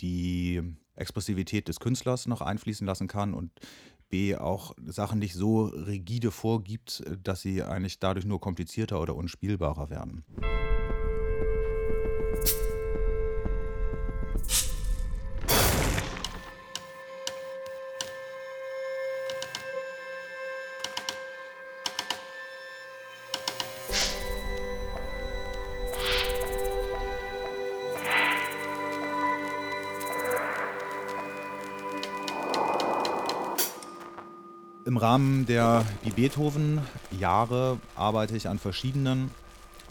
die 0.00 0.62
Expressivität 0.94 1.68
des 1.68 1.80
Künstlers 1.80 2.26
noch 2.26 2.40
einfließen 2.40 2.86
lassen 2.86 3.08
kann 3.08 3.34
und 3.34 3.52
B 4.08 4.36
auch 4.36 4.74
Sachen 4.86 5.18
nicht 5.18 5.34
so 5.34 5.64
rigide 5.64 6.30
vorgibt, 6.30 7.02
dass 7.22 7.42
sie 7.42 7.62
eigentlich 7.62 7.98
dadurch 7.98 8.24
nur 8.24 8.40
komplizierter 8.40 9.00
oder 9.00 9.14
unspielbarer 9.14 9.90
werden. 9.90 10.24
Im 34.88 34.96
Rahmen 34.96 35.44
der 35.44 35.84
die 36.06 36.12
Beethoven-Jahre 36.12 37.78
arbeite 37.94 38.34
ich 38.38 38.48
an 38.48 38.58
verschiedenen 38.58 39.30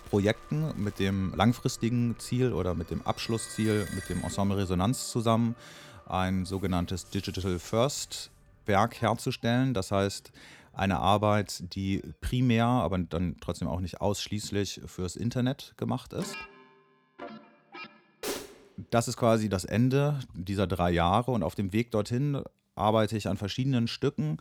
Projekten 0.10 0.74
mit 0.75 0.98
dem 0.98 1.36
langfristigen 1.36 2.16
Ziel 2.18 2.51
oder 2.51 2.74
mit 2.74 2.89
dem 2.89 3.04
Abschlussziel 3.04 3.88
mit 3.94 4.10
dem 4.10 4.24
Ensemble 4.24 4.58
Resonanz 4.58 5.12
zusammen, 5.12 5.56
ein 6.08 6.46
sogenanntes 6.46 7.12
Digital 7.12 7.60
First 7.60 8.32
Werk 8.66 9.00
herzustellen. 9.00 9.75
Das 9.75 9.92
heißt, 9.92 10.32
eine 10.74 10.98
Arbeit, 10.98 11.75
die 11.75 12.01
primär, 12.20 12.66
aber 12.66 12.98
dann 12.98 13.36
trotzdem 13.39 13.68
auch 13.68 13.82
nicht 13.82 14.01
ausschließlich 14.01 14.82
fürs 14.88 15.16
Internet 15.16 15.75
gemacht 15.77 16.12
ist. 16.13 16.36
Das 18.89 19.08
ist 19.08 19.18
quasi 19.18 19.48
das 19.48 19.63
Ende 19.63 20.22
dieser 20.34 20.66
drei 20.66 20.89
Jahre 20.89 21.30
und 21.30 21.44
auf 21.44 21.54
dem 21.54 21.72
Weg 21.72 21.92
dorthin 21.92 22.42
arbeite 22.77 23.18
ich 23.18 23.27
an 23.27 23.38
verschiedenen 23.38 23.88
Stücken, 23.88 24.38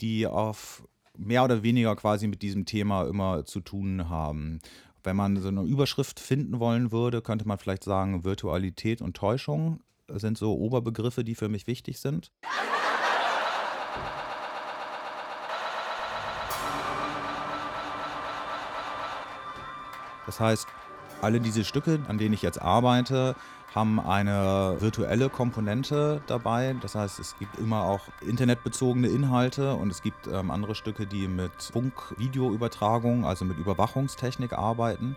die 0.00 0.26
auf 0.26 0.86
mehr 1.16 1.44
oder 1.44 1.62
weniger 1.62 1.96
quasi 1.96 2.28
mit 2.28 2.42
diesem 2.42 2.64
Thema 2.64 3.04
immer 3.04 3.44
zu 3.44 3.60
tun 3.60 4.08
haben. 4.08 4.60
Wenn 5.02 5.16
man 5.16 5.36
so 5.36 5.48
eine 5.48 5.62
Überschrift 5.62 6.20
finden 6.20 6.60
wollen 6.60 6.92
würde, 6.92 7.22
könnte 7.22 7.46
man 7.46 7.58
vielleicht 7.58 7.84
sagen, 7.84 8.24
Virtualität 8.24 9.00
und 9.00 9.16
Täuschung 9.16 9.80
sind 10.08 10.38
so 10.38 10.56
Oberbegriffe, 10.56 11.24
die 11.24 11.34
für 11.34 11.48
mich 11.48 11.66
wichtig 11.66 11.98
sind. 11.98 12.30
Das 20.26 20.40
heißt, 20.40 20.66
alle 21.20 21.40
diese 21.40 21.64
Stücke, 21.64 22.00
an 22.08 22.18
denen 22.18 22.34
ich 22.34 22.42
jetzt 22.42 22.60
arbeite, 22.60 23.34
haben 23.74 24.00
eine 24.00 24.76
virtuelle 24.80 25.28
Komponente 25.28 26.22
dabei. 26.26 26.74
Das 26.80 26.94
heißt, 26.94 27.18
es 27.18 27.38
gibt 27.38 27.58
immer 27.58 27.84
auch 27.84 28.00
internetbezogene 28.26 29.08
Inhalte 29.08 29.74
und 29.74 29.90
es 29.90 30.02
gibt 30.02 30.26
ähm, 30.26 30.50
andere 30.50 30.74
Stücke, 30.74 31.06
die 31.06 31.28
mit 31.28 31.52
Funk-Videoübertragung, 31.60 33.24
also 33.24 33.44
mit 33.44 33.58
Überwachungstechnik 33.58 34.52
arbeiten 34.52 35.16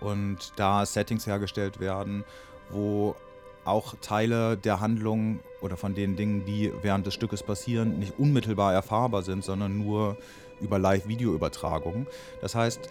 und 0.00 0.52
da 0.56 0.86
Settings 0.86 1.26
hergestellt 1.26 1.80
werden, 1.80 2.24
wo 2.70 3.16
auch 3.64 3.94
Teile 4.00 4.56
der 4.56 4.80
Handlung 4.80 5.40
oder 5.60 5.76
von 5.76 5.94
den 5.94 6.16
Dingen, 6.16 6.44
die 6.46 6.72
während 6.82 7.06
des 7.06 7.14
Stückes 7.14 7.42
passieren, 7.42 7.98
nicht 7.98 8.18
unmittelbar 8.18 8.72
erfahrbar 8.72 9.22
sind, 9.22 9.44
sondern 9.44 9.76
nur 9.76 10.16
über 10.60 10.78
Live-Videoübertragung. 10.78 12.06
Das 12.40 12.54
heißt, 12.54 12.88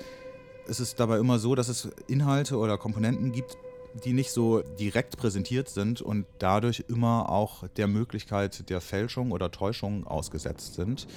es 0.70 0.80
ist 0.80 1.00
dabei 1.00 1.18
immer 1.20 1.40
so, 1.40 1.56
dass 1.56 1.70
es 1.70 1.90
Inhalte 2.08 2.58
oder 2.58 2.78
Komponenten 2.78 3.32
gibt, 3.32 3.58
die 4.06 4.14
nicht 4.14 4.32
so 4.32 4.62
direkt 4.80 5.18
präsentiert 5.18 5.70
sind 5.70 6.02
und 6.02 6.26
dadurch 6.40 6.86
immer 6.88 7.30
auch 7.30 7.68
der 7.70 7.88
Möglichkeit 7.88 8.70
der 8.70 8.82
Fälschung 8.82 9.32
oder 9.32 9.52
Täuschung 9.52 10.06
ausgesetzt 10.06 10.76
sind. 10.76 11.08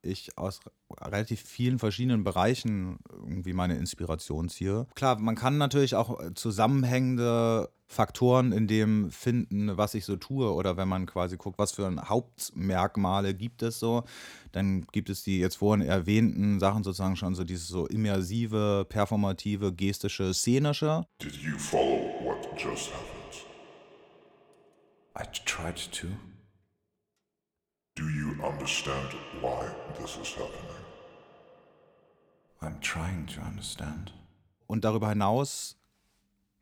ich 0.02 0.37
aus 0.38 0.61
relativ 1.00 1.40
vielen 1.42 1.78
verschiedenen 1.78 2.25
Bereichen 2.25 2.99
irgendwie 3.11 3.52
meine 3.52 3.76
Inspiration 3.76 4.49
ziehe. 4.49 4.87
Klar, 4.95 5.19
man 5.19 5.35
kann 5.35 5.59
natürlich 5.59 5.95
auch 5.95 6.19
zusammenhängende 6.35 7.71
Faktoren 7.87 8.52
in 8.52 8.69
dem 8.69 9.11
finden, 9.11 9.76
was 9.76 9.95
ich 9.95 10.04
so 10.04 10.14
tue 10.14 10.52
oder 10.52 10.76
wenn 10.76 10.87
man 10.87 11.07
quasi 11.07 11.37
guckt, 11.37 11.59
was 11.59 11.73
für 11.73 11.92
Hauptmerkmale 12.09 13.35
gibt 13.35 13.62
es 13.62 13.80
so, 13.80 14.04
dann 14.52 14.87
gibt 14.92 15.11
es 15.11 15.25
die 15.25 15.40
jetzt 15.40 15.57
vorhin 15.57 15.85
erwähnten 15.85 16.61
Sachen 16.61 16.85
sozusagen 16.85 17.16
schon 17.16 17.35
so 17.35 17.42
dieses 17.42 17.66
so 17.66 17.87
immersive, 17.87 18.87
performative, 18.88 19.73
gestische, 19.73 20.33
szenische. 20.33 21.04
Did 21.21 21.35
you 21.35 21.59
follow 21.59 22.12
what 22.23 22.47
just 22.57 22.92
happened? 22.92 23.11
I 25.16 25.25
tried 25.45 25.76
to. 25.92 26.07
Do 28.00 28.09
you 28.09 28.35
understand 28.42 29.14
why 29.42 29.66
this 30.00 30.16
is 30.16 30.35
happening? 30.35 30.80
I'm 32.62 32.80
trying 32.80 33.26
to 33.26 33.42
understand. 33.42 34.14
Und 34.66 34.87
darüber 34.87 35.11
hinaus 35.11 35.76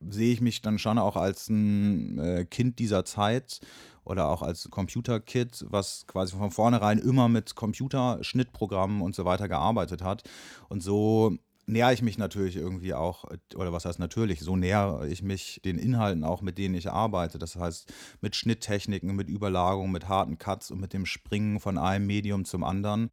sehe 0.01 0.33
ich 0.33 0.41
mich 0.41 0.63
dann 0.63 0.81
schon 0.81 0.99
auch 0.99 1.15
als 1.15 1.49
ein 1.49 2.19
äh, 2.19 2.45
Kind 2.45 2.81
dieser 2.81 3.05
Zeit 3.05 3.61
oder 4.03 4.29
auch 4.31 4.43
als 4.43 4.69
Computerkid, 4.69 5.65
was 5.69 6.09
quasi 6.09 6.37
von 6.37 6.51
vornherein 6.51 6.99
immer 6.99 7.29
mit 7.29 7.55
Computerschnittprogrammen 7.55 9.01
und 9.01 9.15
so 9.15 9.25
weiter 9.25 9.47
gearbeitet 9.47 10.03
hat. 10.03 10.25
Und 10.69 10.83
so 10.83 11.39
nähere 11.69 11.93
ich 11.93 12.03
mich 12.03 12.17
natürlich 12.17 12.57
irgendwie 12.57 12.95
auch, 12.95 13.25
oder 13.55 13.73
was 13.73 13.85
heißt 13.85 13.99
natürlich, 13.99 14.41
so 14.41 14.57
nähere 14.57 15.07
ich 15.07 15.23
mich 15.23 15.61
den 15.65 15.79
Inhalten 15.79 16.25
auch, 16.25 16.41
mit 16.41 16.57
denen 16.57 16.75
ich 16.75 16.91
arbeite. 16.91 17.39
Das 17.39 17.57
heißt, 17.57 17.93
mit 18.23 18.37
Schnitttechniken, 18.37 19.15
mit 19.15 19.29
Überlagerung, 19.29 19.93
mit 19.93 20.09
harten 20.09 20.39
Cuts 20.39 20.71
und 20.71 20.81
mit 20.81 20.95
dem 20.95 21.05
Springen 21.05 21.61
von 21.61 21.77
einem 21.77 22.07
Medium 22.07 22.47
zum 22.47 22.65
anderen. 22.65 23.11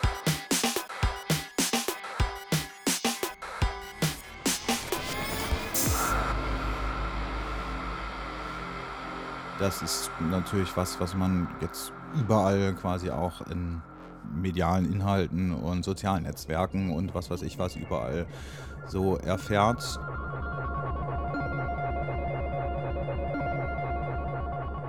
Das 9.60 9.82
ist 9.82 10.10
natürlich 10.30 10.76
was, 10.78 11.00
was 11.02 11.14
man 11.14 11.50
jetzt 11.60 11.92
überall 12.18 12.74
quasi 12.76 13.10
auch 13.10 13.42
in 13.48 13.82
medialen 14.34 14.92
Inhalten 14.92 15.54
und 15.54 15.84
sozialen 15.84 16.24
Netzwerken 16.24 16.92
und 16.92 17.14
was 17.14 17.30
weiß 17.30 17.42
ich 17.42 17.60
was 17.60 17.76
überall 17.76 18.26
so 18.88 19.18
erfährt. 19.18 20.00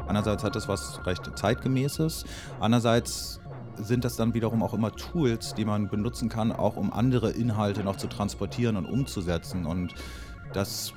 Einerseits 0.08 0.44
hat 0.44 0.56
es 0.56 0.68
was 0.68 1.04
recht 1.04 1.30
zeitgemäßes, 1.36 2.24
andererseits 2.60 3.40
sind 3.78 4.04
das 4.04 4.16
dann 4.16 4.34
wiederum 4.34 4.62
auch 4.62 4.74
immer 4.74 4.92
Tools, 4.92 5.54
die 5.54 5.64
man 5.64 5.88
benutzen 5.88 6.28
kann, 6.28 6.52
auch 6.52 6.76
um 6.76 6.92
andere 6.92 7.30
Inhalte 7.30 7.82
noch 7.84 7.96
zu 7.96 8.06
transportieren 8.06 8.76
und 8.76 8.86
umzusetzen. 8.86 9.66
Und 9.66 9.94
das 10.52 10.94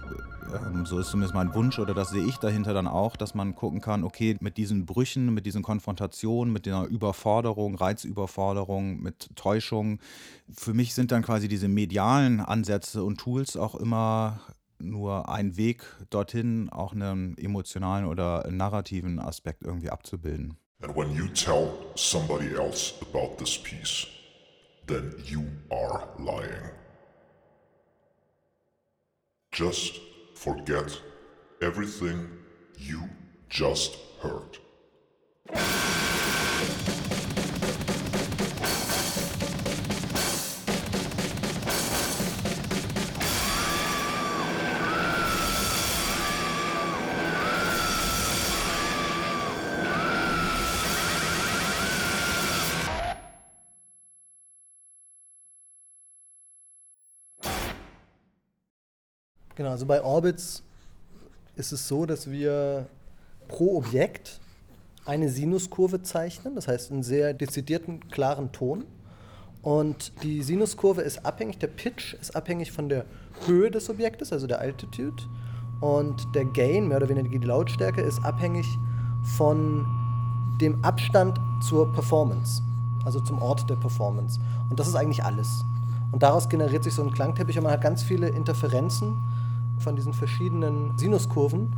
ähm, 0.53 0.85
so 0.85 0.99
ist 0.99 1.09
zumindest 1.09 1.33
mein 1.33 1.53
Wunsch 1.53 1.79
oder 1.79 1.93
das 1.93 2.09
sehe 2.09 2.23
ich 2.23 2.37
dahinter 2.37 2.73
dann 2.73 2.87
auch, 2.87 3.15
dass 3.15 3.35
man 3.35 3.55
gucken 3.55 3.81
kann, 3.81 4.03
okay, 4.03 4.37
mit 4.39 4.57
diesen 4.57 4.85
Brüchen, 4.85 5.33
mit 5.33 5.45
diesen 5.45 5.63
Konfrontationen, 5.63 6.51
mit 6.51 6.65
der 6.65 6.87
Überforderung, 6.87 7.75
Reizüberforderung, 7.75 9.01
mit 9.01 9.35
Täuschung, 9.35 9.99
für 10.51 10.73
mich 10.73 10.93
sind 10.93 11.11
dann 11.11 11.21
quasi 11.21 11.47
diese 11.47 11.67
medialen 11.67 12.39
Ansätze 12.39 13.03
und 13.03 13.17
Tools 13.19 13.57
auch 13.57 13.75
immer 13.75 14.39
nur 14.79 15.29
ein 15.29 15.57
Weg 15.57 15.83
dorthin, 16.09 16.69
auch 16.69 16.93
einen 16.93 17.37
emotionalen 17.37 18.05
oder 18.05 18.49
narrativen 18.49 19.19
Aspekt 19.19 19.63
irgendwie 19.63 19.89
abzubilden. 19.89 20.57
And 20.81 20.95
when 20.95 21.13
you 21.13 21.27
tell 21.27 21.73
somebody 21.95 22.55
else 22.55 22.93
about 23.01 23.35
this 23.37 23.57
piece, 23.57 24.07
then 24.87 25.13
you 25.25 25.43
are 25.69 26.07
lying. 26.17 26.78
Just 29.51 29.99
forget 30.35 30.99
everything 31.61 32.29
you 32.77 33.09
just 33.49 33.97
heard. 34.21 34.57
Genau, 59.59 59.71
also 59.71 59.85
bei 59.85 60.01
Orbits 60.01 60.63
ist 61.57 61.73
es 61.73 61.85
so, 61.85 62.05
dass 62.05 62.31
wir 62.31 62.85
pro 63.49 63.75
Objekt 63.75 64.39
eine 65.05 65.27
Sinuskurve 65.27 66.01
zeichnen, 66.01 66.55
das 66.55 66.69
heißt 66.69 66.93
einen 66.93 67.03
sehr 67.03 67.33
dezidierten, 67.33 68.09
klaren 68.09 68.53
Ton. 68.53 68.85
Und 69.61 70.13
die 70.23 70.43
Sinuskurve 70.43 71.01
ist 71.01 71.25
abhängig, 71.25 71.59
der 71.59 71.67
Pitch 71.67 72.13
ist 72.13 72.37
abhängig 72.37 72.71
von 72.71 72.87
der 72.87 73.03
Höhe 73.47 73.69
des 73.69 73.89
Objektes, 73.89 74.31
also 74.31 74.47
der 74.47 74.59
Altitude. 74.59 75.21
Und 75.81 76.25
der 76.33 76.45
Gain, 76.45 76.87
mehr 76.87 76.95
oder 76.95 77.09
weniger 77.09 77.27
die 77.27 77.45
Lautstärke, 77.45 77.99
ist 77.99 78.23
abhängig 78.23 78.65
von 79.35 79.85
dem 80.61 80.81
Abstand 80.85 81.37
zur 81.67 81.91
Performance, 81.91 82.61
also 83.03 83.19
zum 83.19 83.41
Ort 83.41 83.69
der 83.69 83.75
Performance. 83.75 84.39
Und 84.69 84.79
das 84.79 84.87
ist 84.87 84.95
eigentlich 84.95 85.21
alles. 85.21 85.49
Und 86.13 86.23
daraus 86.23 86.47
generiert 86.47 86.85
sich 86.85 86.93
so 86.93 87.03
ein 87.03 87.11
Klangteppich 87.11 87.57
und 87.57 87.65
man 87.65 87.73
hat 87.73 87.81
ganz 87.81 88.01
viele 88.03 88.29
Interferenzen 88.29 89.17
von 89.79 89.95
diesen 89.95 90.13
verschiedenen 90.13 90.97
Sinuskurven. 90.97 91.73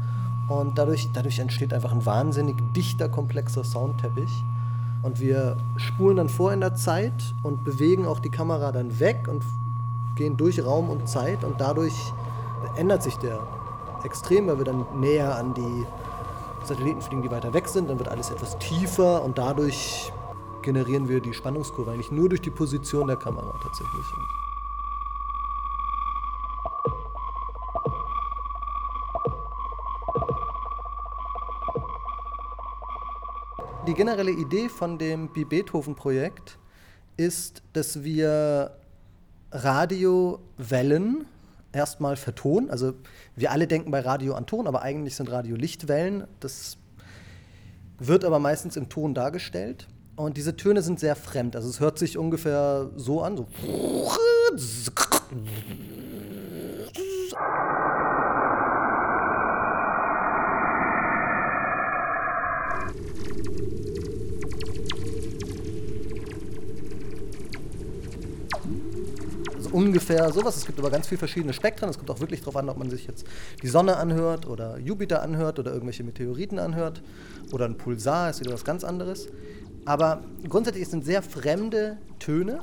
Und 0.50 0.78
dadurch, 0.78 1.10
dadurch 1.14 1.40
entsteht 1.40 1.74
einfach 1.74 1.92
ein 1.92 2.06
wahnsinnig 2.06 2.58
dichter, 2.74 3.10
komplexer 3.10 3.64
Soundteppich. 3.64 4.44
Und 5.04 5.20
wir 5.20 5.58
spulen 5.78 6.18
dann 6.18 6.30
vor 6.30 6.54
in 6.54 6.60
der 6.60 6.76
Zeit 6.76 7.34
und 7.44 7.64
bewegen 7.64 8.06
auch 8.06 8.20
die 8.20 8.30
Kamera 8.30 8.72
dann 8.72 9.00
weg 9.00 9.28
und 9.28 9.44
gehen 10.16 10.38
durch 10.38 10.64
Raum 10.64 10.90
und 10.90 11.08
Zeit. 11.08 11.44
Und 11.44 11.60
dadurch 11.60 11.94
ändert 12.78 13.02
sich 13.02 13.16
der 13.16 13.40
extrem, 14.04 14.48
weil 14.48 14.58
wir 14.58 14.66
dann 14.66 14.86
näher 15.00 15.36
an 15.36 15.54
die 15.54 15.86
Satelliten 16.64 17.02
fliegen, 17.02 17.22
die 17.22 17.32
weiter 17.32 17.54
weg 17.54 17.68
sind. 17.68 17.90
Dann 17.90 17.98
wird 17.98 18.10
alles 18.10 18.30
etwas 18.30 18.58
tiefer 18.60 19.24
und 19.24 19.38
dadurch 19.38 20.12
generieren 20.62 21.08
wir 21.10 21.22
die 21.22 21.34
Spannungskurve 21.34 21.92
eigentlich 21.92 22.12
nur 22.12 22.30
durch 22.30 22.42
die 22.42 22.52
Position 22.52 23.08
der 23.08 23.18
Kamera 23.18 23.54
tatsächlich. 23.64 24.06
Die 33.88 33.96
generelle 33.96 34.32
Idee 34.32 34.70
von 34.70 35.00
dem 35.00 35.34
Bi 35.34 35.44
Beethoven-Projekt 35.44 36.60
ist, 37.17 37.63
dass 37.74 38.04
wir 38.04 38.78
Radiowellen 39.52 41.26
erstmal 41.74 42.15
vertonen. 42.15 42.70
Also 42.70 42.94
wir 43.36 43.52
alle 43.52 43.65
denken 43.65 43.89
bei 43.89 44.02
Radio 44.02 44.36
an 44.36 44.46
Ton, 44.46 44.67
aber 44.67 44.84
eigentlich 44.84 45.15
sind 45.15 45.32
Radio 45.32 45.56
Lichtwellen. 45.56 46.28
Das 46.39 46.78
wird 47.98 48.24
aber 48.24 48.38
meistens 48.38 48.78
im 48.78 48.88
Ton 48.88 49.15
dargestellt. 49.15 49.88
Und 50.15 50.38
diese 50.38 50.56
Töne 50.56 50.84
sind 50.84 51.00
sehr 51.00 51.15
fremd. 51.15 51.56
Also 51.56 51.67
es 51.67 51.80
hört 51.80 51.98
sich 51.98 52.20
ungefähr 52.20 52.91
so 52.98 53.24
an, 53.24 53.36
so 53.36 53.48
ungefähr 69.82 70.32
sowas. 70.32 70.58
Es 70.58 70.65
gibt 70.65 70.80
aber 70.80 70.89
ganz 70.89 71.08
viele 71.08 71.20
verschiedene 71.20 71.54
Spektren. 71.54 71.89
Es 71.89 71.98
kommt 71.98 72.10
auch 72.12 72.20
wirklich 72.20 72.41
darauf 72.41 72.56
an, 72.56 72.70
ob 72.70 72.78
man 72.78 72.89
sich 72.89 73.08
jetzt 73.08 73.26
die 73.62 73.67
Sonne 73.67 73.98
anhört 73.98 74.48
oder 74.48 74.78
Jupiter 74.78 75.22
anhört 75.22 75.60
oder 75.60 75.72
irgendwelche 75.72 76.04
Meteoriten 76.04 76.60
anhört 76.60 77.02
oder 77.52 77.65
ein 77.65 77.78
Pulsar 77.78 78.30
ist 78.30 78.39
wieder 78.39 78.54
was 78.54 78.63
ganz 78.63 78.84
anderes. 78.84 79.28
Aber 79.86 80.24
grundsätzlich 80.48 80.88
sind 80.88 81.04
sehr 81.06 81.24
fremde 81.24 81.98
Töne, 82.20 82.60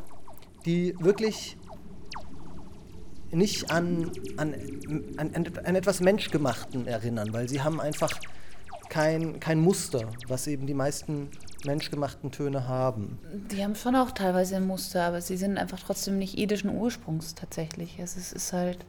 die 0.64 0.94
wirklich 1.00 1.56
nicht 3.30 3.70
an, 3.70 4.10
an, 4.36 4.54
an, 5.16 5.32
an 5.64 5.74
etwas 5.74 6.00
Menschgemachten 6.00 6.86
erinnern, 6.86 7.28
weil 7.32 7.48
sie 7.48 7.60
haben 7.60 7.80
einfach 7.80 8.12
kein, 8.88 9.40
kein 9.40 9.60
Muster, 9.60 10.08
was 10.26 10.46
eben 10.46 10.66
die 10.66 10.74
meisten 10.74 11.28
menschgemachten 11.64 12.30
Töne 12.30 12.68
haben. 12.68 13.18
Die 13.50 13.62
haben 13.62 13.74
schon 13.74 13.96
auch 13.96 14.12
teilweise 14.12 14.56
ein 14.56 14.66
Muster, 14.66 15.04
aber 15.04 15.20
sie 15.20 15.36
sind 15.36 15.58
einfach 15.58 15.80
trotzdem 15.80 16.18
nicht 16.18 16.38
idischen 16.38 16.70
Ursprungs 16.70 17.34
tatsächlich. 17.34 17.98
Es 17.98 18.16
ist, 18.16 18.52
halt. 18.52 18.84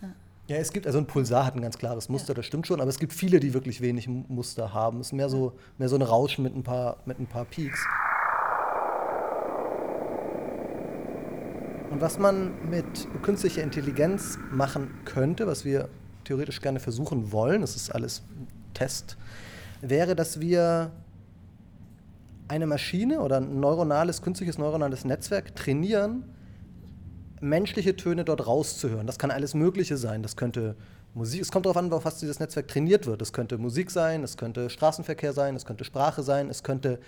Ja. 0.00 0.08
Ja, 0.48 0.56
es 0.56 0.72
gibt, 0.72 0.86
also 0.86 0.98
ein 0.98 1.06
Pulsar 1.06 1.44
hat 1.46 1.56
ein 1.56 1.62
ganz 1.62 1.78
klares 1.78 2.08
Muster, 2.08 2.34
das 2.34 2.46
stimmt 2.46 2.66
schon, 2.66 2.80
aber 2.80 2.90
es 2.90 2.98
gibt 2.98 3.12
viele, 3.12 3.40
die 3.40 3.54
wirklich 3.54 3.80
wenig 3.80 4.08
Muster 4.08 4.72
haben. 4.72 5.00
Es 5.00 5.08
ist 5.08 5.12
mehr 5.12 5.28
so, 5.28 5.52
mehr 5.78 5.88
so 5.88 5.96
ein 5.96 6.02
Rauschen 6.02 6.44
mit 6.44 6.54
ein 6.54 6.62
paar, 6.62 6.98
mit 7.06 7.18
ein 7.18 7.26
paar 7.26 7.44
Peaks. 7.44 7.84
Und 11.90 12.00
was 12.00 12.20
man 12.20 12.52
mit 12.70 13.08
künstlicher 13.22 13.64
Intelligenz 13.64 14.38
machen 14.52 14.90
könnte, 15.04 15.48
was 15.48 15.64
wir 15.64 15.88
theoretisch 16.22 16.60
gerne 16.60 16.78
versuchen 16.78 17.32
wollen, 17.32 17.62
das 17.62 17.74
ist 17.74 17.90
alles 17.90 18.22
Test, 18.74 19.16
wäre, 19.80 20.14
dass 20.14 20.40
wir 20.40 20.92
eine 22.48 22.66
Maschine 22.66 23.20
oder 23.20 23.36
ein 23.36 23.60
neuronales, 23.60 24.22
künstliches 24.22 24.58
neuronales 24.58 25.04
Netzwerk 25.04 25.54
trainieren, 25.54 26.24
menschliche 27.40 27.96
Töne 27.96 28.24
dort 28.24 28.46
rauszuhören. 28.46 29.06
Das 29.06 29.18
kann 29.18 29.30
alles 29.30 29.54
Mögliche 29.54 29.96
sein. 29.96 30.22
Das 30.22 30.36
könnte 30.36 30.76
Musik, 31.14 31.42
es 31.42 31.50
kommt 31.50 31.66
darauf 31.66 31.76
an, 31.76 31.92
auf 31.92 32.04
was 32.04 32.18
dieses 32.18 32.38
Netzwerk 32.38 32.68
trainiert 32.68 33.06
wird. 33.06 33.22
Es 33.22 33.32
könnte 33.32 33.58
Musik 33.58 33.90
sein, 33.90 34.22
es 34.22 34.36
könnte 34.36 34.70
Straßenverkehr 34.70 35.32
sein, 35.32 35.56
es 35.56 35.64
könnte 35.64 35.84
Sprache 35.84 36.22
sein, 36.22 36.50
es 36.50 36.62
könnte 36.62 37.00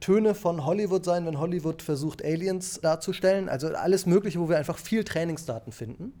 Töne 0.00 0.34
von 0.34 0.64
Hollywood 0.64 1.04
sein, 1.04 1.26
wenn 1.26 1.38
Hollywood 1.38 1.82
versucht, 1.82 2.24
Aliens 2.24 2.80
darzustellen. 2.80 3.48
Also 3.48 3.68
alles 3.68 4.06
Mögliche, 4.06 4.40
wo 4.40 4.48
wir 4.48 4.56
einfach 4.56 4.78
viel 4.78 5.04
Trainingsdaten 5.04 5.72
finden. 5.72 6.12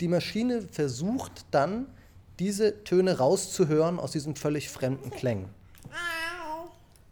Die 0.00 0.08
Maschine 0.08 0.62
versucht 0.62 1.46
dann, 1.50 1.86
diese 2.38 2.84
Töne 2.84 3.18
rauszuhören 3.18 3.98
aus 3.98 4.12
diesen 4.12 4.36
völlig 4.36 4.70
fremden 4.70 5.10
Klängen. 5.10 5.46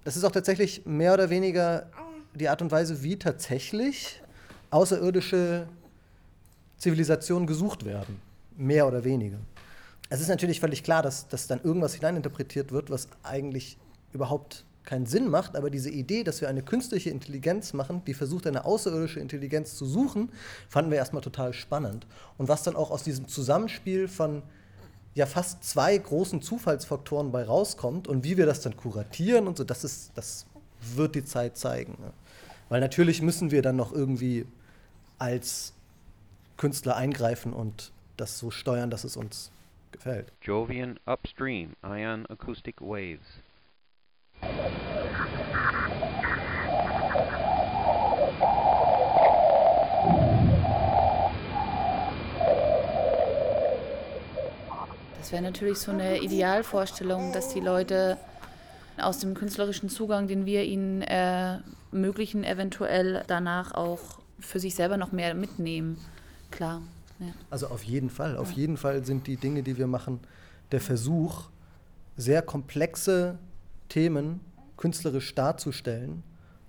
Das 0.05 0.17
ist 0.17 0.25
auch 0.25 0.33
tatsächlich 0.33 0.87
mehr 0.87 1.15
oder 1.15 1.31
weniger 1.31 1.87
die 2.35 2.49
Art 2.49 2.63
und 2.63 2.71
Weise, 2.71 3.03
wie 3.03 3.19
tatsächlich 3.19 4.21
außerirdische 4.71 5.67
Zivilisationen 6.79 7.47
gesucht 7.47 7.85
werden. 7.85 8.21
Mehr 8.57 8.87
oder 8.87 9.05
weniger. 9.05 9.39
Es 10.09 10.21
ist 10.21 10.29
natürlich 10.29 10.61
völlig 10.61 10.85
klar, 10.85 11.03
dass, 11.03 11.27
dass 11.29 11.47
dann 11.47 11.61
irgendwas 11.63 11.95
hineininterpretiert 11.95 12.71
wird, 12.71 12.91
was 12.91 13.09
eigentlich 13.23 13.77
überhaupt 14.13 14.65
keinen 14.85 15.07
Sinn 15.07 15.29
macht, 15.29 15.57
aber 15.57 15.69
diese 15.69 15.91
Idee, 15.91 16.23
dass 16.23 16.41
wir 16.41 16.49
eine 16.49 16.63
künstliche 16.63 17.11
Intelligenz 17.11 17.73
machen, 17.73 18.03
die 18.07 18.15
versucht, 18.15 18.47
eine 18.47 18.65
außerirdische 18.65 19.19
Intelligenz 19.19 19.75
zu 19.75 19.85
suchen, 19.85 20.31
fanden 20.69 20.93
wir 20.93 20.99
erstmal 20.99 21.23
total 21.23 21.53
spannend. 21.53 22.07
Und 22.39 22.49
was 22.49 22.63
dann 22.63 22.77
auch 22.77 22.93
aus 22.93 23.03
diesem 23.03 23.27
Zusammenspiel 23.27 24.07
von 24.07 24.43
ja 25.17 25.25
fast 25.25 25.65
zwei 25.65 25.97
großen 25.97 26.43
Zufallsfaktoren 26.43 27.33
bei 27.33 27.43
rauskommt 27.43 28.07
und 28.07 28.23
wie 28.23 28.37
wir 28.37 28.45
das 28.45 28.61
dann 28.61 28.77
kuratieren 28.77 29.49
und 29.49 29.57
so, 29.57 29.65
das, 29.65 29.83
ist, 29.83 30.13
das 30.15 30.47
wird 30.95 31.15
die 31.15 31.25
Zeit 31.25 31.57
zeigen. 31.57 31.97
Ne? 31.99 32.13
Weil 32.69 32.81
natürlich 32.81 33.23
müssen 33.23 33.51
wir 33.51 33.63
dann 33.63 33.77
noch 33.77 33.93
irgendwie 33.93 34.45
als 35.19 35.73
Künstler 36.59 36.97
eingreifen 36.97 37.55
und 37.55 37.93
das 38.19 38.39
so 38.39 38.51
steuern, 38.51 38.91
dass 38.91 39.05
es 39.05 39.17
uns 39.17 39.51
gefällt. 39.91 40.33
Jovian 40.43 41.01
Upstream 41.07 41.73
Ion 41.83 42.27
Acoustic 42.27 42.83
Waves. 42.83 43.27
Das 55.27 55.33
wäre 55.33 55.43
natürlich 55.43 55.79
so 55.79 55.91
eine 55.91 56.21
Idealvorstellung, 56.21 57.33
dass 57.33 57.53
die 57.53 57.59
Leute 57.59 58.17
aus 58.97 59.19
dem 59.19 59.35
künstlerischen 59.35 59.89
Zugang, 59.89 60.29
den 60.29 60.47
wir 60.47 60.63
ihnen 60.63 61.03
ermöglichen, 61.03 62.45
eventuell 62.45 63.25
danach 63.27 63.75
auch 63.75 64.21
für 64.39 64.61
sich 64.61 64.77
selber 64.77 64.97
noch 64.97 65.11
mehr 65.11 65.35
mitnehmen. 65.35 65.99
Klar. 66.53 66.81
Ja. 67.19 67.27
Also 67.51 67.67
auf 67.67 67.83
jeden 67.83 68.09
Fall. 68.09 68.37
Auf 68.37 68.53
jeden 68.53 68.77
Fall 68.77 69.05
sind 69.05 69.27
die 69.27 69.37
Dinge, 69.37 69.65
die 69.65 69.77
wir 69.77 69.89
machen, 69.89 70.21
der 70.71 70.81
Versuch, 70.81 71.51
sehr 72.17 72.41
komplexe 72.41 73.37
Themen 73.89 74.39
künstlerisch 74.77 75.35
darzustellen 75.35 76.23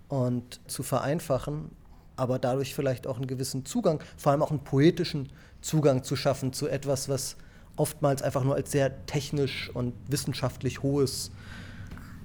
und 0.08 0.58
zu 0.66 0.82
vereinfachen, 0.82 1.70
aber 2.16 2.40
dadurch 2.40 2.74
vielleicht 2.74 3.06
auch 3.06 3.18
einen 3.18 3.28
gewissen 3.28 3.64
Zugang, 3.64 4.02
vor 4.16 4.32
allem 4.32 4.42
auch 4.42 4.50
einen 4.50 4.64
poetischen 4.64 5.28
Zugang 5.60 6.02
zu 6.02 6.16
schaffen 6.16 6.52
zu 6.52 6.66
etwas, 6.66 7.08
was 7.08 7.36
oftmals 7.78 8.22
einfach 8.22 8.44
nur 8.44 8.54
als 8.54 8.70
sehr 8.70 9.06
technisch 9.06 9.70
und 9.74 9.94
wissenschaftlich 10.08 10.82
hohes 10.82 11.30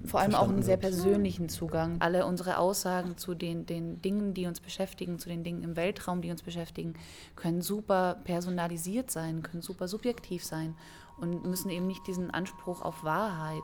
vor 0.06 0.20
allem 0.20 0.36
auch 0.36 0.50
einen 0.50 0.64
sehr 0.64 0.78
persönlichen 0.78 1.50
Zugang. 1.50 1.98
Alle 2.00 2.26
unsere 2.26 2.58
Aussagen 2.58 3.18
zu 3.18 3.36
den, 3.36 3.66
den 3.66 4.02
Dingen, 4.02 4.34
die 4.34 4.46
uns 4.46 4.60
beschäftigen, 4.60 5.18
zu 5.20 5.30
den 5.30 5.44
Dingen 5.44 5.64
im 5.64 5.76
Weltraum, 5.76 6.22
die 6.22 6.32
uns 6.32 6.44
beschäftigen, 6.44 6.96
können 7.36 7.62
super 7.62 8.18
personalisiert 8.24 9.12
sein, 9.12 9.44
können 9.44 9.62
super 9.62 9.88
subjektiv 9.88 10.44
sein 10.44 10.76
und 11.18 11.46
müssen 11.46 11.70
eben 11.70 11.88
nicht 11.88 12.06
diesen 12.08 12.32
Anspruch 12.32 12.82
auf 12.82 13.04
Wahrheit 13.04 13.62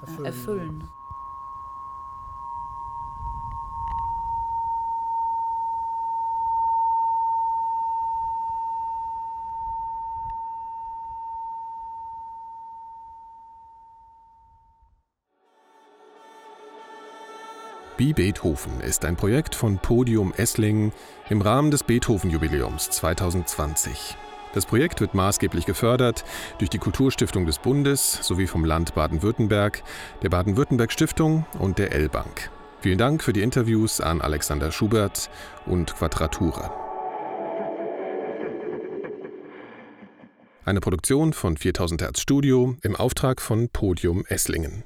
erfüllen. 0.00 0.24
Äh, 0.24 0.28
erfüllen. 0.28 0.84
Wie 18.06 18.12
Beethoven 18.12 18.80
ist 18.82 19.04
ein 19.04 19.16
Projekt 19.16 19.56
von 19.56 19.78
Podium 19.78 20.32
Esslingen 20.36 20.92
im 21.28 21.40
Rahmen 21.40 21.72
des 21.72 21.82
Beethoven-Jubiläums 21.82 22.88
2020. 22.88 24.16
Das 24.54 24.64
Projekt 24.64 25.00
wird 25.00 25.14
maßgeblich 25.14 25.66
gefördert 25.66 26.24
durch 26.58 26.70
die 26.70 26.78
Kulturstiftung 26.78 27.46
des 27.46 27.58
Bundes 27.58 28.20
sowie 28.22 28.46
vom 28.46 28.64
Land 28.64 28.94
Baden-Württemberg, 28.94 29.82
der 30.22 30.28
Baden-Württemberg 30.28 30.92
Stiftung 30.92 31.46
und 31.58 31.78
der 31.78 31.90
L-Bank. 31.90 32.52
Vielen 32.78 32.98
Dank 32.98 33.24
für 33.24 33.32
die 33.32 33.42
Interviews 33.42 34.00
an 34.00 34.20
Alexander 34.20 34.70
Schubert 34.70 35.28
und 35.66 35.96
Quadratura. 35.96 36.72
Eine 40.64 40.78
Produktion 40.78 41.32
von 41.32 41.56
4000 41.56 42.02
Hertz 42.02 42.20
Studio 42.20 42.76
im 42.82 42.94
Auftrag 42.94 43.42
von 43.42 43.68
Podium 43.68 44.24
Esslingen. 44.28 44.84